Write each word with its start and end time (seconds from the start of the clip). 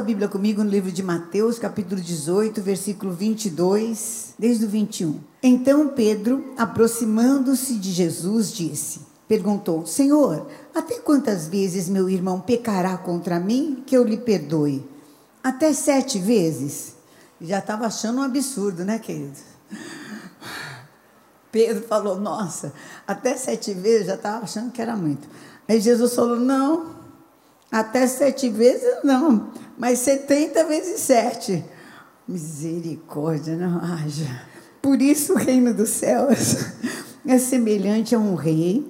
sua 0.00 0.06
Bíblia 0.06 0.28
comigo 0.28 0.64
no 0.64 0.70
livro 0.70 0.90
de 0.90 1.02
Mateus, 1.02 1.58
capítulo 1.58 2.00
18, 2.00 2.62
versículo 2.62 3.12
22, 3.12 4.32
desde 4.38 4.64
o 4.64 4.68
21. 4.68 5.20
Então 5.42 5.88
Pedro, 5.88 6.54
aproximando-se 6.56 7.74
de 7.74 7.92
Jesus, 7.92 8.50
disse: 8.50 9.00
Perguntou: 9.28 9.84
Senhor, 9.84 10.46
até 10.74 10.94
quantas 11.00 11.48
vezes 11.48 11.86
meu 11.86 12.08
irmão 12.08 12.40
pecará 12.40 12.96
contra 12.96 13.38
mim 13.38 13.82
que 13.86 13.94
eu 13.94 14.02
lhe 14.02 14.16
perdoe? 14.16 14.88
Até 15.44 15.70
sete 15.74 16.18
vezes? 16.18 16.94
Já 17.38 17.58
estava 17.58 17.84
achando 17.84 18.20
um 18.20 18.22
absurdo, 18.22 18.86
né, 18.86 18.98
querido? 18.98 19.36
Pedro 21.52 21.86
falou: 21.86 22.18
Nossa, 22.18 22.72
até 23.06 23.36
sete 23.36 23.74
vezes 23.74 24.06
já 24.06 24.14
estava 24.14 24.44
achando 24.44 24.72
que 24.72 24.80
era 24.80 24.96
muito. 24.96 25.28
Aí 25.68 25.78
Jesus 25.78 26.14
falou: 26.14 26.40
Não, 26.40 27.00
até 27.70 28.06
sete 28.06 28.48
vezes 28.48 29.04
não, 29.04 29.50
mas 29.80 30.00
setenta 30.00 30.62
vezes 30.64 31.00
sete. 31.00 31.64
Misericórdia, 32.28 33.56
não 33.56 33.78
haja. 33.82 34.42
Por 34.82 35.00
isso 35.00 35.32
o 35.32 35.36
reino 35.36 35.72
dos 35.72 35.88
céus 35.88 36.66
é 37.26 37.38
semelhante 37.38 38.14
a 38.14 38.18
um 38.18 38.34
rei 38.34 38.86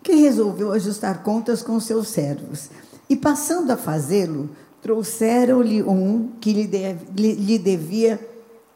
que 0.00 0.14
resolveu 0.14 0.70
ajustar 0.70 1.24
contas 1.24 1.60
com 1.60 1.78
seus 1.80 2.06
servos. 2.06 2.70
E 3.10 3.16
passando 3.16 3.72
a 3.72 3.76
fazê-lo, 3.76 4.48
trouxeram-lhe 4.80 5.82
um 5.82 6.30
que 6.40 6.52
lhe, 6.52 7.58
devia 7.58 8.18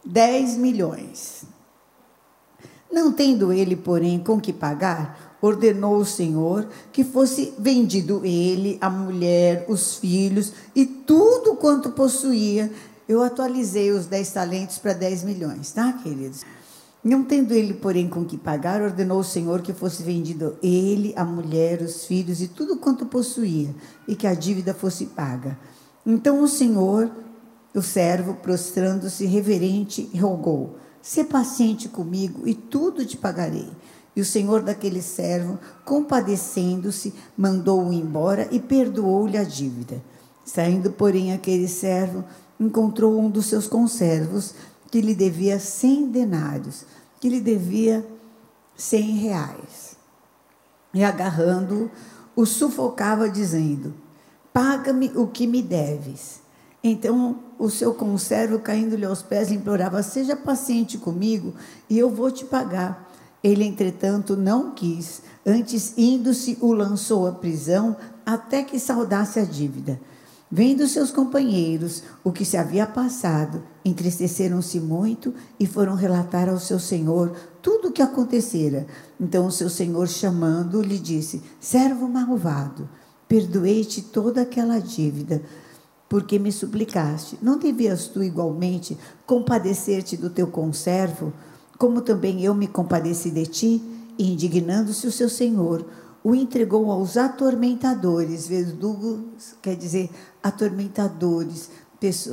dez 0.05 0.57
milhões. 0.57 1.45
Não 2.91 3.13
tendo 3.13 3.53
ele, 3.53 3.77
porém, 3.77 4.19
com 4.19 4.41
que 4.41 4.53
pagar, 4.53 5.26
ordenou 5.41 5.97
o 5.97 6.05
Senhor 6.05 6.67
que 6.93 7.05
fosse 7.05 7.53
vendido 7.59 8.25
ele, 8.25 8.79
a 8.81 8.89
mulher, 8.89 9.67
os 9.69 9.97
filhos 9.97 10.53
e 10.75 10.85
tudo 10.87 11.57
quanto 11.57 11.91
possuía. 11.91 12.71
Eu 13.09 13.23
atualizei 13.23 13.91
os 13.93 14.07
10 14.07 14.33
talentos 14.33 14.79
para 14.79 14.93
10 14.93 15.25
milhões, 15.25 15.73
tá, 15.73 15.93
queridos? 15.93 16.45
Não 17.05 17.23
tendo 17.23 17.55
ele, 17.55 17.75
porém, 17.75 18.09
com 18.09 18.25
que 18.25 18.37
pagar, 18.37 18.83
ordenou 18.83 19.21
o 19.21 19.25
Senhor 19.25 19.63
que 19.63 19.73
fosse 19.73 20.03
vendido 20.03 20.57
ele, 20.61 21.13
a 21.15 21.25
mulher, 21.25 21.81
os 21.81 22.05
filhos 22.05 22.43
e 22.43 22.49
tudo 22.49 22.79
quanto 22.79 23.07
possuía, 23.07 23.73
e 24.09 24.17
que 24.17 24.27
a 24.27 24.35
dívida 24.35 24.75
fosse 24.75 25.07
paga. 25.07 25.57
Então 26.05 26.43
o 26.43 26.49
Senhor, 26.49 27.09
o 27.73 27.81
servo, 27.81 28.35
prostrando-se 28.35 29.25
reverente, 29.25 30.11
rogou: 30.21 30.79
"Se 31.01 31.23
paciente 31.23 31.89
comigo 31.89 32.43
e 32.45 32.55
tudo 32.55 33.07
te 33.07 33.17
pagarei." 33.17 33.71
E 34.17 34.21
o 34.23 34.25
senhor 34.25 34.63
daquele 34.63 35.03
servo, 35.03 35.59
compadecendo-se, 35.85 37.13
mandou-o 37.37 37.93
embora 37.93 38.49
e 38.51 38.59
perdoou-lhe 38.59 39.37
a 39.37 39.45
dívida. 39.45 40.03
Saindo, 40.43 40.91
porém, 40.91 41.35
aquele 41.35 41.69
servo, 41.69 42.25
encontrou 42.59 43.21
um 43.21 43.29
dos 43.29 43.45
seus 43.45 43.67
conservos 43.69 44.55
que 44.91 45.03
lhe 45.03 45.15
devia 45.15 45.61
cem 45.61 46.09
denários, 46.09 46.87
que 47.21 47.29
lhe 47.29 47.41
devia 47.41 48.07
cem 48.75 49.17
reais. 49.19 49.97
E 50.95 51.05
agarrando-o, 51.05 51.91
o 52.35 52.47
sufocava, 52.47 53.29
dizendo: 53.29 53.93
Paga-me 54.53 55.13
o 55.15 55.27
que 55.27 55.47
me 55.47 55.61
deves. 55.61 56.41
Então 56.83 57.41
o 57.59 57.69
seu 57.69 57.93
conservo, 57.93 58.61
caindo-lhe 58.61 59.05
aos 59.05 59.21
pés, 59.21 59.51
implorava: 59.51 60.03
Seja 60.03 60.37
paciente 60.37 60.97
comigo 60.97 61.53
e 61.91 61.99
eu 61.99 62.09
vou 62.09 62.31
te 62.31 62.45
pagar. 62.45 63.06
Ele, 63.47 63.63
entretanto, 63.63 64.37
não 64.37 64.73
quis, 64.73 65.23
antes, 65.47 65.95
indo-se, 65.97 66.59
o 66.61 66.73
lançou 66.73 67.29
à 67.29 67.33
prisão 67.33 67.97
até 68.27 68.65
que 68.65 68.77
saudasse 68.77 69.39
a 69.39 69.45
dívida. 69.45 70.01
Vendo 70.51 70.89
seus 70.89 71.13
companheiros 71.13 72.03
o 72.25 72.33
que 72.33 72.45
se 72.45 72.57
havia 72.57 72.89
passado, 72.89 73.63
entristeceram-se 73.85 74.81
muito 74.81 75.33
e 75.61 75.65
foram 75.65 75.95
relatar 75.95 76.49
ao 76.49 76.59
seu 76.59 76.81
senhor 76.81 77.37
tudo 77.63 77.87
o 77.87 77.93
que 77.93 78.03
acontecera. 78.03 78.85
Então 79.21 79.47
o 79.47 79.53
seu 79.53 79.71
senhor, 79.71 80.09
chamando, 80.09 80.83
lhe 80.83 80.99
disse: 80.99 81.41
Servo 81.61 82.09
malvado, 82.09 82.89
perdoei-te 83.29 84.03
toda 84.03 84.43
aquela 84.43 84.81
dívida, 84.81 85.41
porque 86.09 86.37
me 86.37 86.51
suplicaste. 86.51 87.39
Não 87.41 87.61
devias 87.61 88.09
tu 88.09 88.25
igualmente 88.25 88.99
compadecer-te 89.25 90.17
do 90.17 90.31
teu 90.31 90.49
conservo? 90.49 91.33
Como 91.79 92.01
também 92.01 92.43
eu 92.43 92.55
me 92.55 92.67
compadeci 92.67 93.31
de 93.31 93.47
ti, 93.47 93.83
indignando-se 94.19 95.07
o 95.07 95.13
seu 95.13 95.29
senhor, 95.29 95.85
o 96.25 96.35
entregou 96.35 96.91
aos 96.91 97.17
atormentadores, 97.17 98.49
verdugos, 98.49 99.55
quer 99.63 99.77
dizer, 99.77 100.11
atormentadores, 100.43 101.71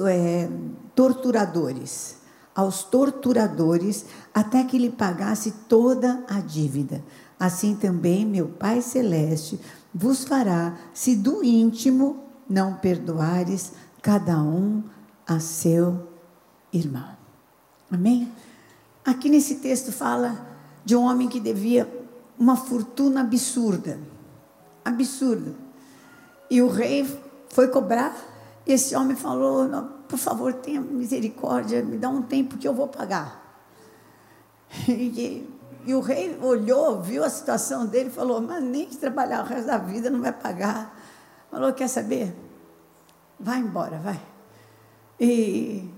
é, 0.09 0.49
torturadores, 0.95 2.15
aos 2.55 2.83
torturadores, 2.83 4.05
até 4.33 4.63
que 4.63 4.77
lhe 4.77 4.89
pagasse 4.89 5.51
toda 5.67 6.23
a 6.27 6.39
dívida. 6.39 7.03
Assim 7.39 7.75
também 7.75 8.25
meu 8.25 8.47
Pai 8.47 8.81
Celeste 8.81 9.59
vos 9.93 10.23
fará, 10.23 10.75
se 10.93 11.15
do 11.15 11.43
íntimo 11.43 12.23
não 12.49 12.75
perdoares 12.75 13.73
cada 14.01 14.41
um 14.41 14.83
a 15.27 15.39
seu 15.39 16.07
irmão. 16.71 17.15
Amém? 17.91 18.31
Aqui 19.05 19.29
nesse 19.29 19.55
texto 19.55 19.91
fala 19.91 20.47
de 20.85 20.95
um 20.95 21.03
homem 21.03 21.27
que 21.27 21.39
devia 21.39 21.87
uma 22.39 22.55
fortuna 22.55 23.21
absurda. 23.21 23.99
Absurda. 24.83 25.53
E 26.49 26.61
o 26.61 26.67
rei 26.67 27.05
foi 27.49 27.67
cobrar. 27.67 28.15
Esse 28.65 28.95
homem 28.95 29.15
falou: 29.15 29.69
Por 30.07 30.17
favor, 30.17 30.53
tenha 30.53 30.79
misericórdia, 30.79 31.83
me 31.83 31.97
dá 31.97 32.09
um 32.09 32.21
tempo 32.21 32.57
que 32.57 32.67
eu 32.67 32.73
vou 32.73 32.87
pagar. 32.87 33.41
E, 34.87 35.47
e 35.85 35.93
o 35.93 35.99
rei 35.99 36.39
olhou, 36.41 37.01
viu 37.01 37.25
a 37.25 37.29
situação 37.29 37.85
dele 37.85 38.09
falou: 38.09 38.41
Mas 38.41 38.63
nem 38.63 38.85
que 38.85 38.95
trabalhar 38.95 39.43
o 39.43 39.47
resto 39.47 39.67
da 39.67 39.77
vida 39.77 40.09
não 40.09 40.21
vai 40.21 40.31
pagar. 40.31 40.97
Falou: 41.51 41.73
Quer 41.73 41.89
saber? 41.89 42.33
Vai 43.39 43.59
embora, 43.59 43.97
vai. 43.99 44.19
E 45.19 45.89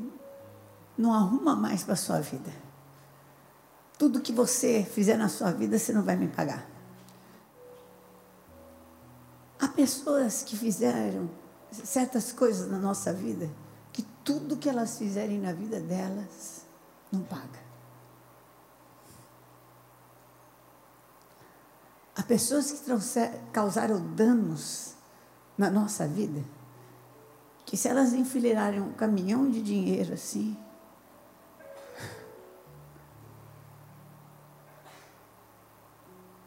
não 0.98 1.14
arruma 1.14 1.56
mais 1.56 1.84
para 1.84 1.94
a 1.94 1.98
sua 1.98 2.20
vida. 2.20 2.65
Tudo 3.98 4.22
que 4.22 4.32
você 4.32 4.84
fizer 4.84 5.18
na 5.18 5.30
sua 5.30 5.52
vida, 5.52 5.80
você 5.80 5.94
não 5.94 6.04
vai 6.04 6.16
me 6.16 6.28
pagar. 6.28 6.68
Há 9.60 9.68
pessoas 9.70 10.44
que 10.44 10.58
fizeram 10.58 11.30
certas 11.72 12.32
coisas 12.32 12.70
na 12.70 12.78
nossa 12.78 13.14
vida 13.14 13.50
que 13.92 14.04
tudo 14.24 14.58
que 14.58 14.70
elas 14.70 14.98
fizerem 14.98 15.40
na 15.40 15.54
vida 15.54 15.80
delas 15.80 16.66
não 17.12 17.22
paga. 17.22 17.64
Há 22.16 22.24
pessoas 22.24 22.72
que 22.72 22.80
trouxer, 22.80 23.40
causaram 23.52 24.00
danos 24.16 24.96
na 25.58 25.70
nossa 25.70 26.08
vida 26.08 26.44
que 27.66 27.76
se 27.76 27.88
elas 27.88 28.14
enfileirarem 28.14 28.80
um 28.80 28.94
caminhão 28.94 29.50
de 29.50 29.62
dinheiro 29.62 30.14
assim, 30.14 30.56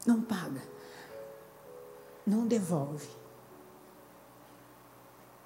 não 0.09 0.23
paga, 0.23 0.63
não 2.27 2.47
devolve. 2.47 3.11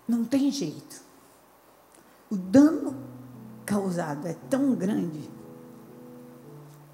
Não 0.06 0.24
tem 0.24 0.52
jeito. 0.52 1.02
O 2.30 2.36
dano 2.36 2.96
causado 3.66 4.28
é 4.28 4.34
tão 4.48 4.76
grande. 4.76 5.28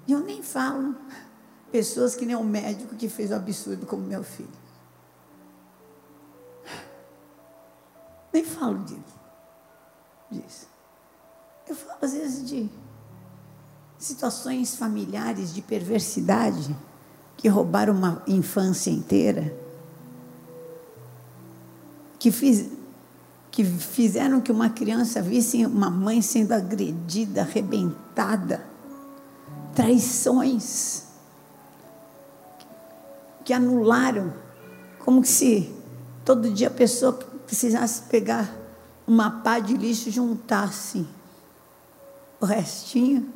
Eu 0.07 0.19
nem 0.21 0.41
falo 0.41 0.95
pessoas 1.71 2.15
que 2.15 2.25
nem 2.25 2.35
o 2.35 2.43
médico 2.43 2.95
que 2.95 3.07
fez 3.07 3.29
o 3.29 3.35
absurdo 3.35 3.85
como 3.85 4.01
meu 4.01 4.23
filho. 4.23 4.49
Nem 8.33 8.43
falo 8.43 8.79
disso. 8.79 9.19
disso. 10.31 10.67
Eu 11.67 11.75
falo 11.75 11.99
às 12.01 12.13
vezes 12.13 12.47
de 12.49 12.67
situações 13.99 14.75
familiares 14.75 15.53
de 15.53 15.61
perversidade 15.61 16.75
que 17.39 17.47
roubaram 17.47 17.93
uma 17.93 18.21
infância 18.27 18.91
inteira, 18.91 19.55
que, 22.19 22.33
fiz, 22.33 22.69
que 23.49 23.63
fizeram 23.63 24.41
que 24.41 24.51
uma 24.51 24.69
criança 24.69 25.21
visse 25.21 25.65
uma 25.65 25.89
mãe 25.89 26.21
sendo 26.21 26.51
agredida, 26.51 27.43
arrebentada, 27.43 28.61
traições, 29.73 31.05
que 33.45 33.53
anularam, 33.53 34.33
como 34.99 35.23
se 35.23 35.73
todo 36.25 36.51
dia 36.51 36.67
a 36.67 36.71
pessoa 36.71 37.13
precisasse 37.13 38.01
pegar 38.09 38.53
uma 39.07 39.31
pá 39.31 39.59
de 39.59 39.77
lixo 39.77 40.09
e 40.09 40.11
juntasse 40.11 41.07
o 42.41 42.45
restinho 42.45 43.31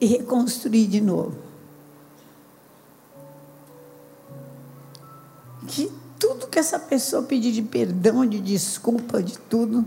e 0.00 0.06
reconstruir 0.06 0.88
de 0.88 1.00
novo. 1.00 1.47
Que 5.68 5.92
tudo 6.18 6.48
que 6.48 6.58
essa 6.58 6.78
pessoa 6.78 7.22
pedir 7.22 7.52
de 7.52 7.62
perdão, 7.62 8.26
de 8.26 8.40
desculpa, 8.40 9.22
de 9.22 9.38
tudo, 9.38 9.84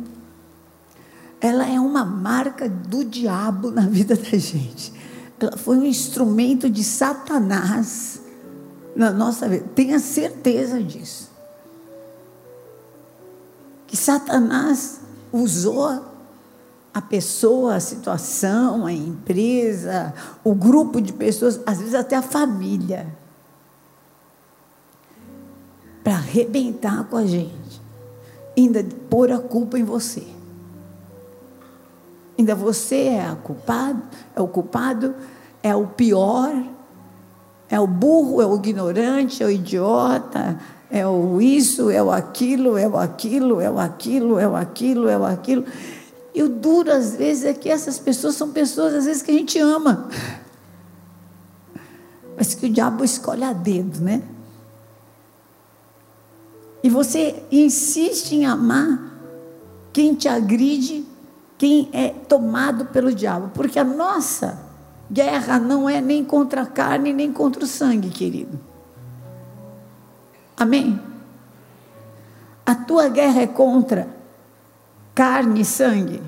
ela 1.41 1.67
é 1.67 1.79
uma 1.79 2.05
marca 2.05 2.69
do 2.69 3.03
diabo 3.03 3.71
na 3.71 3.81
vida 3.81 4.15
da 4.15 4.37
gente. 4.37 4.93
Ela 5.39 5.57
foi 5.57 5.75
um 5.75 5.85
instrumento 5.85 6.69
de 6.69 6.83
Satanás 6.83 8.21
na 8.95 9.11
nossa 9.11 9.49
vida. 9.49 9.65
Tenha 9.73 9.99
certeza 9.99 10.81
disso. 10.81 11.31
Que 13.87 13.97
Satanás 13.97 15.01
usou 15.33 16.05
a 16.93 17.01
pessoa, 17.01 17.75
a 17.75 17.79
situação, 17.79 18.85
a 18.85 18.93
empresa, 18.93 20.13
o 20.43 20.53
grupo 20.53 21.01
de 21.01 21.11
pessoas, 21.11 21.59
às 21.65 21.79
vezes 21.79 21.95
até 21.95 22.15
a 22.15 22.21
família, 22.21 23.07
para 26.11 26.17
arrebentar 26.17 27.05
com 27.05 27.15
a 27.15 27.25
gente, 27.25 27.81
ainda 28.57 28.85
pôr 29.09 29.31
a 29.31 29.39
culpa 29.39 29.79
em 29.79 29.83
você. 29.83 30.27
Ainda 32.37 32.53
você 32.53 33.03
é 33.03 33.25
a 33.25 33.35
culpado, 33.35 34.01
é 34.35 34.41
o 34.41 34.47
culpado, 34.47 35.15
é 35.63 35.73
o 35.73 35.87
pior, 35.87 36.51
é 37.69 37.79
o 37.79 37.87
burro, 37.87 38.41
é 38.41 38.45
o 38.45 38.55
ignorante, 38.57 39.41
é 39.41 39.45
o 39.45 39.49
idiota, 39.49 40.59
é 40.89 41.07
o 41.07 41.39
isso, 41.39 41.89
é 41.89 42.03
o 42.03 42.11
aquilo, 42.11 42.77
é 42.77 42.89
o 42.89 42.97
aquilo, 42.97 43.61
é 43.61 43.71
o 43.71 43.79
aquilo, 43.79 44.37
é 44.37 44.47
o 44.49 44.55
aquilo, 44.55 45.07
é 45.07 45.17
o 45.17 45.23
aquilo. 45.23 45.63
E 46.35 46.43
o 46.43 46.49
duro 46.49 46.91
às 46.91 47.15
vezes 47.15 47.45
é 47.45 47.53
que 47.53 47.69
essas 47.69 47.97
pessoas 47.97 48.35
são 48.35 48.51
pessoas 48.51 48.95
às 48.95 49.05
vezes 49.05 49.21
que 49.21 49.31
a 49.31 49.35
gente 49.35 49.57
ama. 49.59 50.09
Mas 52.35 52.53
que 52.53 52.65
o 52.65 52.69
diabo 52.69 53.01
escolhe 53.05 53.45
a 53.45 53.53
dedo, 53.53 54.01
né? 54.01 54.21
E 56.83 56.89
você 56.89 57.43
insiste 57.51 58.33
em 58.33 58.45
amar 58.45 58.99
quem 59.93 60.15
te 60.15 60.27
agride, 60.27 61.05
quem 61.57 61.89
é 61.93 62.09
tomado 62.09 62.85
pelo 62.85 63.13
diabo, 63.13 63.51
porque 63.53 63.77
a 63.77 63.83
nossa 63.83 64.59
guerra 65.11 65.59
não 65.59 65.89
é 65.89 65.99
nem 66.01 66.23
contra 66.23 66.61
a 66.61 66.65
carne, 66.65 67.13
nem 67.13 67.31
contra 67.31 67.63
o 67.63 67.67
sangue, 67.67 68.09
querido. 68.09 68.59
Amém? 70.57 70.99
A 72.65 72.73
tua 72.73 73.09
guerra 73.09 73.41
é 73.41 73.47
contra 73.47 74.07
carne 75.13 75.61
e 75.61 75.65
sangue? 75.65 76.21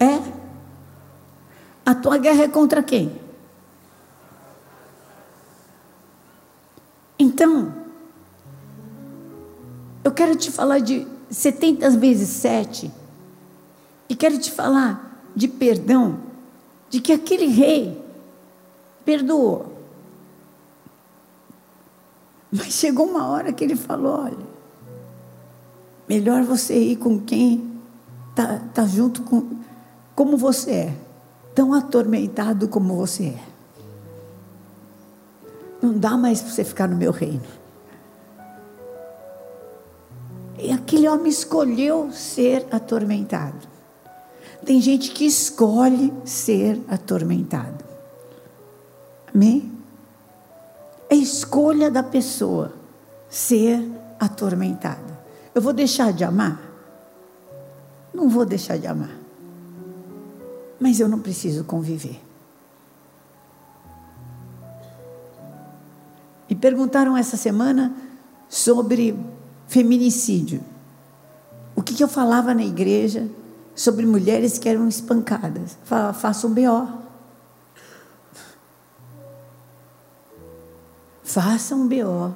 É? 0.00 0.20
A 1.86 1.94
tua 1.94 2.18
guerra 2.18 2.42
é 2.42 2.48
contra 2.48 2.82
quem? 2.82 3.18
Então, 7.18 7.72
eu 10.08 10.12
quero 10.12 10.34
te 10.34 10.50
falar 10.50 10.78
de 10.78 11.06
70 11.30 11.90
vezes 11.90 12.30
7 12.30 12.90
e 14.08 14.16
quero 14.16 14.38
te 14.38 14.50
falar 14.50 15.22
de 15.36 15.46
perdão, 15.46 16.20
de 16.88 16.98
que 16.98 17.12
aquele 17.12 17.44
rei 17.44 18.02
perdoou. 19.04 19.74
Mas 22.50 22.68
chegou 22.68 23.06
uma 23.06 23.26
hora 23.28 23.52
que 23.52 23.62
ele 23.62 23.76
falou: 23.76 24.24
olha, 24.24 24.46
melhor 26.08 26.42
você 26.42 26.78
ir 26.78 26.96
com 26.96 27.20
quem 27.20 27.78
está 28.30 28.58
tá 28.72 28.86
junto 28.86 29.22
com 29.22 29.58
como 30.14 30.38
você 30.38 30.70
é, 30.70 30.94
tão 31.54 31.74
atormentado 31.74 32.66
como 32.66 32.96
você 32.96 33.24
é. 33.24 33.44
Não 35.82 35.98
dá 35.98 36.16
mais 36.16 36.40
para 36.40 36.50
você 36.50 36.64
ficar 36.64 36.88
no 36.88 36.96
meu 36.96 37.12
reino. 37.12 37.57
E 40.58 40.72
aquele 40.72 41.08
homem 41.08 41.28
escolheu 41.28 42.10
ser 42.10 42.66
atormentado. 42.70 43.68
Tem 44.64 44.80
gente 44.80 45.12
que 45.12 45.24
escolhe 45.24 46.12
ser 46.24 46.82
atormentado. 46.88 47.84
Amém? 49.32 49.72
É 51.08 51.14
escolha 51.14 51.90
da 51.90 52.02
pessoa 52.02 52.72
ser 53.30 53.88
atormentada. 54.18 55.18
Eu 55.54 55.62
vou 55.62 55.72
deixar 55.72 56.12
de 56.12 56.24
amar? 56.24 56.60
Não 58.12 58.28
vou 58.28 58.44
deixar 58.44 58.78
de 58.78 58.86
amar. 58.86 59.16
Mas 60.80 60.98
eu 60.98 61.08
não 61.08 61.20
preciso 61.20 61.64
conviver. 61.64 62.20
Me 66.48 66.56
perguntaram 66.56 67.16
essa 67.16 67.36
semana 67.36 67.94
sobre 68.48 69.14
feminicídio. 69.68 70.60
O 71.76 71.82
que, 71.82 71.94
que 71.94 72.02
eu 72.02 72.08
falava 72.08 72.52
na 72.52 72.64
igreja 72.64 73.28
sobre 73.76 74.04
mulheres 74.04 74.58
que 74.58 74.68
eram 74.68 74.88
espancadas? 74.88 75.78
Falava, 75.84 76.12
faça 76.12 76.46
um 76.46 76.52
BO. 76.52 76.88
Faça 81.22 81.76
um 81.76 81.86
BO. 81.86 82.34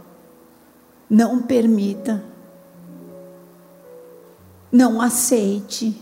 Não 1.11 1.43
permita 1.43 2.23
não 4.73 5.03
aceite 5.03 5.95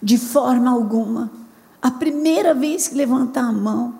de 0.00 0.16
forma 0.16 0.70
alguma. 0.70 1.30
A 1.82 1.90
primeira 1.90 2.54
vez 2.54 2.86
que 2.86 2.94
levantar 2.94 3.44
a 3.44 3.52
mão, 3.52 3.94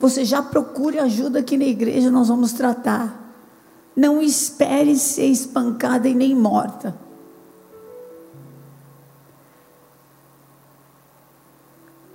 você 0.00 0.24
já 0.24 0.42
procure 0.42 0.98
ajuda 0.98 1.38
aqui 1.38 1.56
na 1.56 1.64
igreja, 1.64 2.10
nós 2.10 2.26
vamos 2.26 2.52
tratar. 2.52 3.27
Não 3.98 4.22
espere 4.22 4.94
ser 4.94 5.24
espancada 5.24 6.08
e 6.08 6.14
nem 6.14 6.32
morta. 6.32 6.96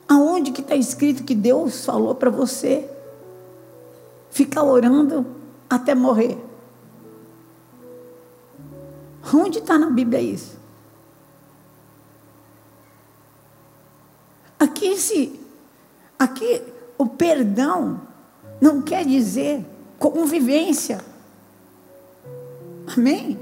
Aonde 0.07 0.53
que 0.53 0.62
está 0.62 0.77
escrito 0.77 1.25
que 1.25 1.35
Deus 1.35 1.83
falou 1.83 2.15
para 2.15 2.30
você 2.30 2.89
ficar 4.31 4.63
orando 4.63 5.25
até 5.69 5.94
morrer? 5.94 6.38
Onde 9.33 9.59
está 9.59 9.77
na 9.77 9.89
Bíblia 9.89 10.21
isso? 10.21 10.57
Aqui, 14.57 14.95
se, 14.95 15.38
aqui 16.18 16.63
o 16.97 17.07
perdão 17.07 17.99
não 18.61 18.81
quer 18.81 19.06
dizer 19.06 19.66
convivência. 19.99 21.11
Amém? 22.87 23.40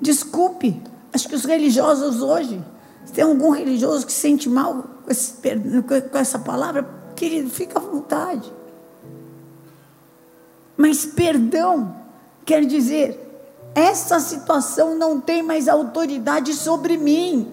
Desculpe, 0.00 0.80
acho 1.12 1.28
que 1.28 1.34
os 1.34 1.44
religiosos 1.44 2.20
hoje, 2.20 2.62
se 3.04 3.12
tem 3.12 3.24
algum 3.24 3.50
religioso 3.50 4.06
que 4.06 4.12
sente 4.12 4.48
mal 4.48 4.84
com, 5.04 5.10
esse, 5.10 5.34
com 6.10 6.18
essa 6.18 6.38
palavra, 6.38 6.88
querido, 7.14 7.48
fica 7.48 7.78
à 7.78 7.82
vontade. 7.82 8.52
Mas 10.76 11.06
perdão 11.06 11.96
quer 12.44 12.64
dizer, 12.64 13.26
essa 13.74 14.20
situação 14.20 14.96
não 14.96 15.20
tem 15.20 15.42
mais 15.42 15.68
autoridade 15.68 16.54
sobre 16.54 16.96
mim. 16.96 17.52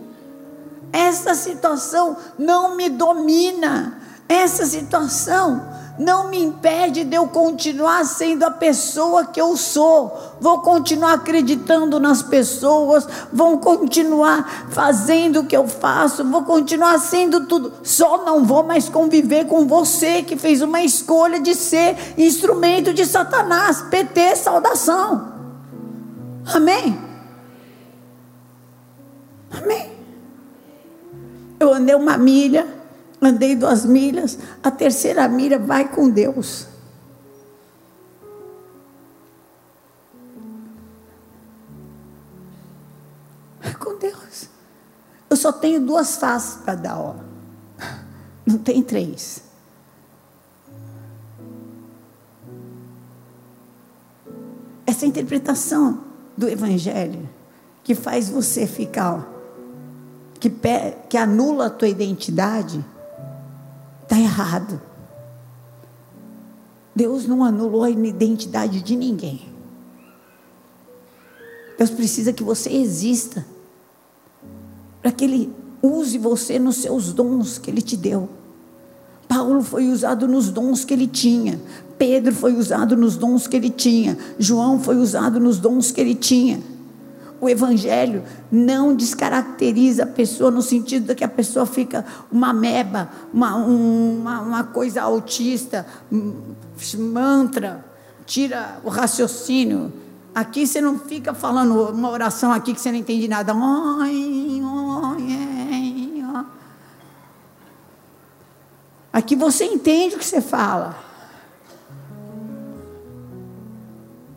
Essa 0.92 1.34
situação 1.34 2.16
não 2.38 2.76
me 2.76 2.90
domina. 2.90 4.00
Essa 4.30 4.66
situação 4.66 5.73
não 5.98 6.30
me 6.30 6.42
impede 6.42 7.04
de 7.04 7.16
eu 7.16 7.28
continuar 7.28 8.04
sendo 8.06 8.44
a 8.44 8.52
pessoa 8.52 9.26
que 9.26 9.40
eu 9.40 9.56
sou. 9.56 10.36
Vou 10.42 10.60
continuar 10.60 11.14
acreditando 11.14 12.00
nas 12.00 12.24
pessoas, 12.24 13.08
vou 13.32 13.60
continuar 13.60 14.68
fazendo 14.70 15.42
o 15.42 15.46
que 15.46 15.56
eu 15.56 15.68
faço, 15.68 16.24
vou 16.24 16.44
continuar 16.44 17.00
sendo 17.00 17.46
tudo. 17.46 17.74
Só 17.84 18.26
não 18.26 18.44
vou 18.44 18.64
mais 18.64 18.90
conviver 18.90 19.46
com 19.46 19.68
você 19.68 20.24
que 20.24 20.36
fez 20.36 20.62
uma 20.62 20.82
escolha 20.82 21.40
de 21.40 21.54
ser 21.54 21.96
instrumento 22.18 22.94
de 22.94 23.06
Satanás. 23.06 23.82
PT, 23.84 24.36
saudação. 24.38 25.34
Amém? 26.46 27.00
Amém. 29.52 29.92
Eu 31.60 31.74
andei 31.74 31.96
uma 31.96 32.18
milha, 32.18 32.68
andei 33.26 33.56
duas 33.56 33.86
milhas, 33.86 34.38
a 34.62 34.70
terceira 34.70 35.28
milha 35.28 35.58
vai 35.60 35.88
com 35.88 36.10
Deus. 36.10 36.68
Vai 43.62 43.74
com 43.76 43.98
Deus. 43.98 44.50
Eu 45.30 45.38
só 45.38 45.52
tenho 45.52 45.80
duas 45.80 46.18
faces 46.18 46.56
para 46.64 46.76
dar, 46.76 47.00
ó. 47.00 47.16
Não 48.46 48.58
tem 48.58 48.84
três. 48.84 49.42
Essa 54.86 55.06
interpretação 55.06 56.04
do 56.38 56.48
Evangelho 56.48 57.30
que 57.84 57.96
faz 57.96 58.30
você 58.30 58.66
ficar 58.66 59.16
ó, 59.16 59.34
que, 60.40 60.50
que 61.10 61.18
anula 61.18 61.68
a 61.68 61.70
tua 61.70 61.88
identidade, 61.88 62.84
está 64.04 64.20
errado. 64.20 64.82
Deus 66.96 67.26
não 67.26 67.44
anulou 67.44 67.84
a 67.84 67.90
identidade 67.90 68.82
de 68.82 68.96
ninguém. 68.96 69.42
Deus 71.78 71.90
precisa 71.90 72.32
que 72.32 72.44
você 72.44 72.72
exista. 72.72 73.46
Para 75.02 75.12
que 75.12 75.26
Ele 75.26 75.54
use 75.82 76.18
você 76.18 76.60
nos 76.60 76.78
seus 76.78 77.12
dons 77.12 77.58
que 77.58 77.72
Ele 77.72 77.82
te 77.82 77.98
deu. 77.98 78.30
Paulo 79.28 79.64
foi 79.64 79.90
usado 79.90 80.28
nos 80.28 80.52
dons 80.52 80.86
que 80.86 80.94
ele 80.94 81.08
tinha. 81.08 81.60
Pedro 81.98 82.34
foi 82.36 82.54
usado 82.54 82.96
nos 82.96 83.16
dons 83.16 83.48
que 83.48 83.56
ele 83.56 83.72
tinha. 83.72 84.16
João 84.38 84.80
foi 84.80 84.96
usado 84.96 85.40
nos 85.40 85.58
dons 85.58 85.92
que 85.92 86.00
ele 86.00 86.14
tinha. 86.14 86.62
O 87.44 87.50
evangelho 87.50 88.24
não 88.50 88.96
descaracteriza 88.96 90.04
a 90.04 90.08
pessoa 90.08 90.50
no 90.50 90.62
sentido 90.62 91.08
de 91.08 91.14
que 91.14 91.26
a 91.26 91.28
pessoa 91.28 91.66
fica 91.66 92.06
uma 92.32 92.54
meba, 92.54 93.10
uma, 93.34 93.58
uma, 93.58 94.40
uma 94.40 94.64
coisa 94.64 95.02
autista, 95.02 95.86
mantra, 96.98 97.84
tira 98.26 98.80
o 98.82 98.88
raciocínio. 98.88 99.92
Aqui 100.34 100.66
você 100.66 100.80
não 100.80 100.98
fica 100.98 101.34
falando 101.34 101.90
uma 101.90 102.10
oração 102.10 102.50
aqui 102.50 102.74
que 102.74 102.80
você 102.80 102.90
não 102.94 103.00
entende 103.00 103.28
nada. 103.28 103.54
Aqui 109.12 109.36
você 109.36 109.66
entende 109.66 110.16
o 110.16 110.18
que 110.18 110.26
você 110.26 110.40
fala. 110.40 110.96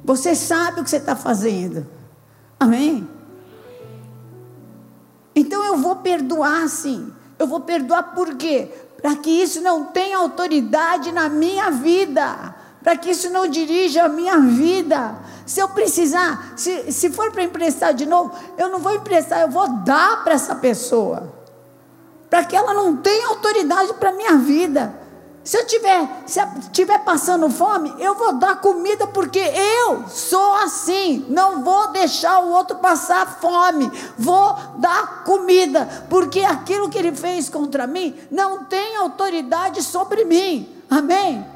Você 0.04 0.34
sabe 0.34 0.80
o 0.80 0.82
que 0.82 0.90
você 0.90 0.96
está 0.96 1.14
fazendo. 1.14 1.94
Amém? 2.58 3.08
Então 5.34 5.62
eu 5.64 5.76
vou 5.76 5.96
perdoar 5.96 6.68
sim. 6.68 7.12
Eu 7.38 7.46
vou 7.46 7.60
perdoar 7.60 8.14
por 8.14 8.34
quê? 8.36 8.70
Para 9.00 9.16
que 9.16 9.30
isso 9.30 9.60
não 9.60 9.84
tenha 9.84 10.16
autoridade 10.16 11.12
na 11.12 11.28
minha 11.28 11.70
vida. 11.70 12.54
Para 12.82 12.96
que 12.96 13.10
isso 13.10 13.28
não 13.30 13.46
dirija 13.46 14.04
a 14.04 14.08
minha 14.08 14.38
vida. 14.38 15.16
Se 15.44 15.60
eu 15.60 15.68
precisar, 15.68 16.54
se, 16.56 16.90
se 16.90 17.10
for 17.10 17.30
para 17.30 17.42
emprestar 17.42 17.92
de 17.92 18.06
novo, 18.06 18.32
eu 18.56 18.70
não 18.70 18.78
vou 18.78 18.94
emprestar, 18.94 19.42
eu 19.42 19.50
vou 19.50 19.68
dar 19.68 20.24
para 20.24 20.34
essa 20.34 20.54
pessoa. 20.54 21.32
Para 22.30 22.44
que 22.44 22.56
ela 22.56 22.72
não 22.72 22.96
tenha 22.96 23.28
autoridade 23.28 23.92
para 23.94 24.10
a 24.10 24.14
minha 24.14 24.36
vida. 24.38 25.05
Se 25.46 25.56
eu 25.56 25.64
tiver, 25.64 26.08
se 26.26 26.40
tiver 26.72 26.98
passando 27.04 27.48
fome, 27.48 27.94
eu 28.00 28.16
vou 28.16 28.32
dar 28.32 28.56
comida 28.56 29.06
porque 29.06 29.38
eu 29.38 30.08
sou 30.08 30.54
assim. 30.56 31.24
Não 31.28 31.62
vou 31.62 31.92
deixar 31.92 32.40
o 32.40 32.50
outro 32.50 32.78
passar 32.78 33.38
fome. 33.40 33.88
Vou 34.18 34.56
dar 34.78 35.22
comida 35.22 36.06
porque 36.10 36.40
aquilo 36.40 36.90
que 36.90 36.98
ele 36.98 37.12
fez 37.12 37.48
contra 37.48 37.86
mim 37.86 38.18
não 38.28 38.64
tem 38.64 38.96
autoridade 38.96 39.84
sobre 39.84 40.24
mim. 40.24 40.68
Amém? 40.90 41.46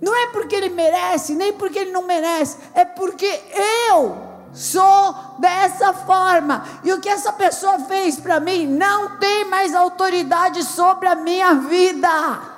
Não 0.00 0.16
é 0.16 0.28
porque 0.28 0.56
ele 0.56 0.70
merece, 0.70 1.34
nem 1.34 1.52
porque 1.52 1.80
ele 1.80 1.92
não 1.92 2.06
merece, 2.06 2.56
é 2.74 2.86
porque 2.86 3.42
eu 3.90 4.16
sou 4.54 5.14
dessa 5.38 5.92
forma. 5.92 6.64
E 6.82 6.90
o 6.94 7.00
que 7.00 7.10
essa 7.10 7.30
pessoa 7.30 7.80
fez 7.80 8.18
para 8.18 8.40
mim 8.40 8.66
não 8.66 9.18
tem 9.18 9.44
mais 9.44 9.74
autoridade 9.74 10.64
sobre 10.64 11.08
a 11.08 11.14
minha 11.14 11.52
vida. 11.56 12.53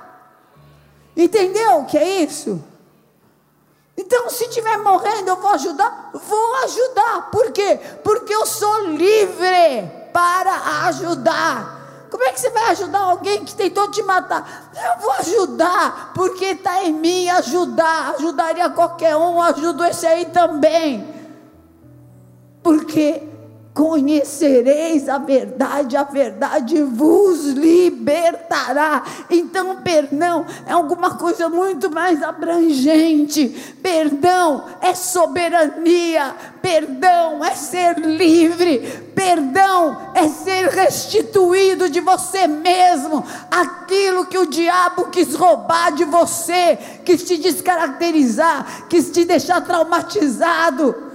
Entendeu 1.16 1.78
o 1.78 1.86
que 1.86 1.96
é 1.96 2.22
isso? 2.22 2.62
Então, 3.96 4.28
se 4.28 4.44
estiver 4.44 4.76
morrendo, 4.78 5.30
eu 5.30 5.36
vou 5.36 5.50
ajudar? 5.52 6.10
Vou 6.12 6.54
ajudar. 6.64 7.30
Por 7.30 7.50
quê? 7.52 7.80
Porque 8.04 8.34
eu 8.34 8.44
sou 8.44 8.88
livre 8.88 9.90
para 10.12 10.86
ajudar. 10.88 12.06
Como 12.10 12.22
é 12.22 12.32
que 12.32 12.40
você 12.40 12.50
vai 12.50 12.70
ajudar 12.70 13.00
alguém 13.00 13.44
que 13.44 13.54
tentou 13.54 13.90
te 13.90 14.02
matar? 14.02 14.70
Eu 14.74 15.00
vou 15.00 15.12
ajudar, 15.12 16.12
porque 16.14 16.44
está 16.46 16.84
em 16.84 16.92
mim 16.92 17.28
ajudar. 17.30 18.14
Ajudaria 18.16 18.68
qualquer 18.70 19.16
um, 19.16 19.40
ajudo 19.40 19.84
esse 19.84 20.06
aí 20.06 20.26
também. 20.26 21.14
Porque 22.62 23.22
Conhecereis 23.76 25.06
a 25.06 25.18
verdade, 25.18 25.98
a 25.98 26.02
verdade 26.02 26.82
vos 26.82 27.44
libertará. 27.48 29.02
Então, 29.28 29.82
perdão 29.82 30.46
é 30.66 30.72
alguma 30.72 31.16
coisa 31.16 31.50
muito 31.50 31.90
mais 31.90 32.22
abrangente. 32.22 33.76
Perdão 33.82 34.64
é 34.80 34.94
soberania. 34.94 36.34
Perdão 36.62 37.44
é 37.44 37.50
ser 37.50 37.98
livre. 37.98 38.78
Perdão 39.14 40.10
é 40.14 40.26
ser 40.26 40.70
restituído 40.70 41.90
de 41.90 42.00
você 42.00 42.46
mesmo. 42.46 43.22
Aquilo 43.50 44.24
que 44.24 44.38
o 44.38 44.46
diabo 44.46 45.10
quis 45.10 45.34
roubar 45.34 45.92
de 45.92 46.06
você, 46.06 46.78
quis 47.04 47.22
te 47.24 47.36
descaracterizar, 47.36 48.86
quis 48.88 49.10
te 49.10 49.26
deixar 49.26 49.60
traumatizado 49.60 51.05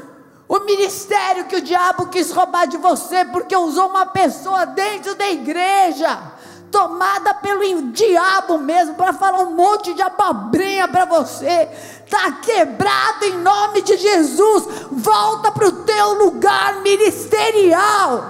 o 0.51 0.59
ministério 0.65 1.45
que 1.45 1.55
o 1.55 1.61
diabo 1.61 2.07
quis 2.07 2.29
roubar 2.29 2.67
de 2.67 2.75
você, 2.75 3.23
porque 3.23 3.55
usou 3.55 3.87
uma 3.87 4.07
pessoa 4.07 4.65
dentro 4.65 5.15
da 5.15 5.29
igreja, 5.29 6.21
tomada 6.69 7.33
pelo 7.35 7.83
diabo 7.93 8.57
mesmo, 8.57 8.95
para 8.95 9.13
falar 9.13 9.39
um 9.43 9.55
monte 9.55 9.93
de 9.93 10.01
abobrinha 10.01 10.89
para 10.89 11.05
você. 11.05 11.69
Está 12.05 12.33
quebrado 12.33 13.23
em 13.23 13.37
nome 13.37 13.81
de 13.81 13.95
Jesus. 13.95 14.65
Volta 14.91 15.53
para 15.53 15.69
o 15.69 15.83
teu 15.83 16.15
lugar 16.15 16.81
ministerial. 16.81 18.21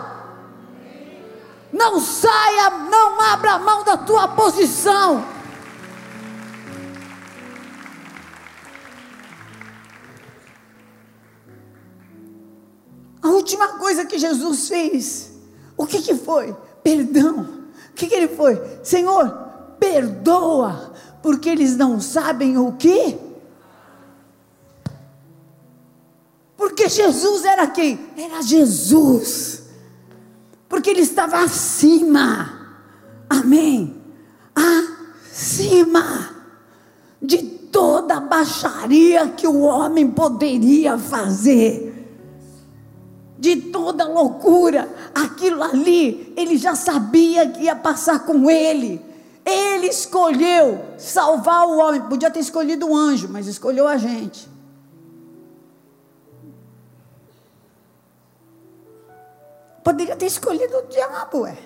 Não 1.74 2.00
saia, 2.00 2.70
não 2.70 3.20
abra 3.20 3.58
mão 3.58 3.84
da 3.84 3.98
tua 3.98 4.28
posição. 4.28 5.26
Coisa 13.92 14.06
que 14.06 14.18
Jesus 14.18 14.70
fez, 14.70 15.32
o 15.76 15.86
que, 15.86 16.02
que 16.02 16.16
foi? 16.16 16.56
Perdão. 16.82 17.42
O 17.90 17.94
que, 17.94 18.08
que 18.08 18.16
ele 18.16 18.30
foi? 18.30 18.62
Senhor, 18.82 19.30
perdoa, 19.78 20.94
porque 21.22 21.50
eles 21.50 21.76
não 21.76 22.00
sabem 22.00 22.58
o 22.58 22.72
que. 22.72 23.18
Porque 26.56 26.88
Jesus 26.88 27.44
era 27.44 27.68
quem? 27.68 28.00
Era 28.16 28.42
Jesus. 28.42 29.64
Porque 30.70 30.90
ele 30.90 31.02
estava 31.02 31.44
acima. 31.44 32.78
Amém. 33.30 34.02
Acima 34.56 36.30
de 37.22 37.40
toda 37.40 38.18
a 38.18 38.22
baixaria 38.22 39.28
que 39.28 39.46
o 39.46 39.62
homem 39.62 40.10
poderia 40.10 40.98
fazer 40.98 41.91
de 43.42 43.56
toda 43.56 44.08
loucura, 44.08 44.88
aquilo 45.16 45.64
ali, 45.64 46.32
ele 46.38 46.58
já 46.58 46.76
sabia 46.76 47.50
que 47.50 47.64
ia 47.64 47.76
passar 47.76 48.20
com 48.24 48.48
ele. 48.52 49.04
Ele 49.44 49.88
escolheu 49.88 50.80
salvar 51.00 51.68
o 51.68 51.80
homem. 51.80 52.04
Podia 52.04 52.30
ter 52.30 52.40
escolhido 52.40 52.86
um 52.86 52.96
anjo, 52.96 53.28
mas 53.28 53.48
escolheu 53.48 53.88
a 53.88 53.98
gente. 53.98 54.48
Poderia 59.84 60.16
ter 60.16 60.28
escolhido 60.28 60.78
o 60.78 60.84
diabo, 60.84 61.48
é. 61.48 61.58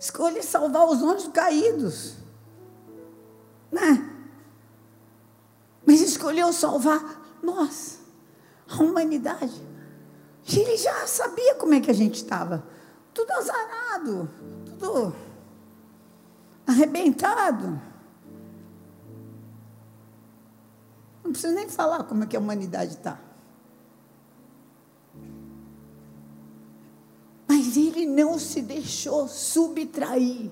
Escolhe 0.00 0.42
salvar 0.42 0.88
os 0.88 1.02
anjos 1.02 1.28
caídos. 1.28 2.14
Né? 3.70 4.10
Mas 5.84 6.00
escolheu 6.00 6.50
salvar 6.54 7.38
nós, 7.42 7.98
a 8.66 8.82
humanidade. 8.82 9.65
Ele 10.48 10.76
já 10.76 11.06
sabia 11.06 11.56
como 11.56 11.74
é 11.74 11.80
que 11.80 11.90
a 11.90 11.94
gente 11.94 12.16
estava. 12.16 12.62
Tudo 13.12 13.32
azarado, 13.32 14.30
tudo 14.64 15.14
arrebentado. 16.66 17.80
Não 21.24 21.32
preciso 21.32 21.54
nem 21.54 21.68
falar 21.68 22.04
como 22.04 22.22
é 22.22 22.26
que 22.26 22.36
a 22.36 22.40
humanidade 22.40 22.92
está. 22.92 23.18
Mas 27.48 27.76
ele 27.76 28.06
não 28.06 28.38
se 28.38 28.62
deixou 28.62 29.26
subtrair. 29.26 30.50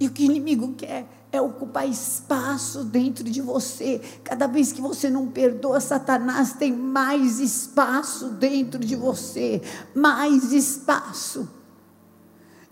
E 0.00 0.06
o 0.06 0.10
que 0.10 0.22
o 0.22 0.26
inimigo 0.26 0.74
quer 0.74 1.06
é 1.30 1.40
ocupar 1.40 1.88
espaço 1.88 2.84
dentro 2.84 3.24
de 3.24 3.40
você. 3.40 4.00
Cada 4.24 4.46
vez 4.46 4.72
que 4.72 4.80
você 4.80 5.10
não 5.10 5.26
perdoa, 5.26 5.80
Satanás 5.80 6.52
tem 6.52 6.72
mais 6.72 7.40
espaço 7.40 8.28
dentro 8.28 8.80
de 8.80 8.96
você, 8.96 9.60
mais 9.94 10.52
espaço. 10.52 11.48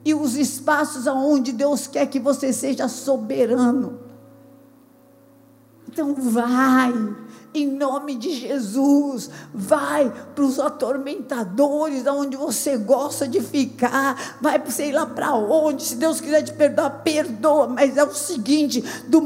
E 0.05 0.15
os 0.15 0.37
espaços 0.37 1.09
aonde 1.09 1.53
Deus 1.53 1.87
quer 1.87 2.07
que 2.07 2.21
você 2.21 2.53
seja 2.53 2.89
soberano. 2.89 3.99
Então 5.89 6.15
vai, 6.15 6.93
em 7.57 7.67
nome 7.67 8.15
de 8.15 8.33
Jesus. 8.33 9.31
Vai 9.55 10.13
para 10.35 10.45
os 10.45 10.61
atormentadores, 10.61 12.07
aonde 12.07 12.37
você 12.37 12.77
gosta 12.77 13.27
de 13.27 13.41
ficar, 13.41 14.37
vai 14.41 14.63
sei 14.69 14.93
lá 14.93 15.07
para 15.07 15.35
onde, 15.35 15.83
se 15.83 15.97
Deus 15.97 16.21
quiser 16.21 16.43
te 16.43 16.53
perdoar, 16.53 17.03
perdoa, 17.03 17.67
mas 17.67 17.97
é 17.97 18.05
o 18.05 18.15
seguinte: 18.15 18.85
do, 19.09 19.21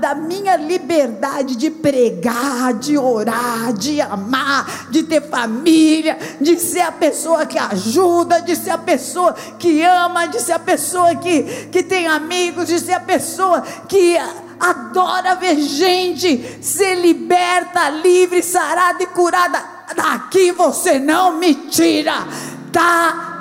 da 0.00 0.14
minha 0.14 0.56
liberdade 0.56 1.56
de 1.56 1.70
pregar, 1.70 2.74
de 2.74 2.96
orar, 2.96 3.72
de 3.72 4.00
amar, 4.00 4.88
de 4.90 5.02
ter 5.02 5.22
família, 5.22 6.18
de 6.40 6.58
ser 6.58 6.82
a 6.82 6.92
pessoa 6.92 7.46
que 7.46 7.58
ajuda, 7.58 8.40
de 8.40 8.56
ser 8.56 8.70
a 8.70 8.78
pessoa 8.78 9.34
que 9.58 9.82
ama, 9.82 10.26
de 10.26 10.40
ser 10.40 10.52
a 10.52 10.58
pessoa 10.58 11.14
que, 11.16 11.42
que 11.70 11.82
tem 11.82 12.06
amigos, 12.06 12.68
de 12.68 12.78
ser 12.78 12.94
a 12.94 13.00
pessoa 13.00 13.62
que 13.88 14.16
adora 14.58 15.34
ver 15.34 15.56
gente 15.60 16.62
ser 16.62 16.94
liberta, 16.96 17.88
livre, 17.90 18.42
sarada 18.42 19.02
e 19.02 19.06
curada. 19.06 19.62
Daqui 19.94 20.52
você 20.52 20.98
não 20.98 21.38
me 21.38 21.54
tira, 21.54 22.26
tá 22.72 23.34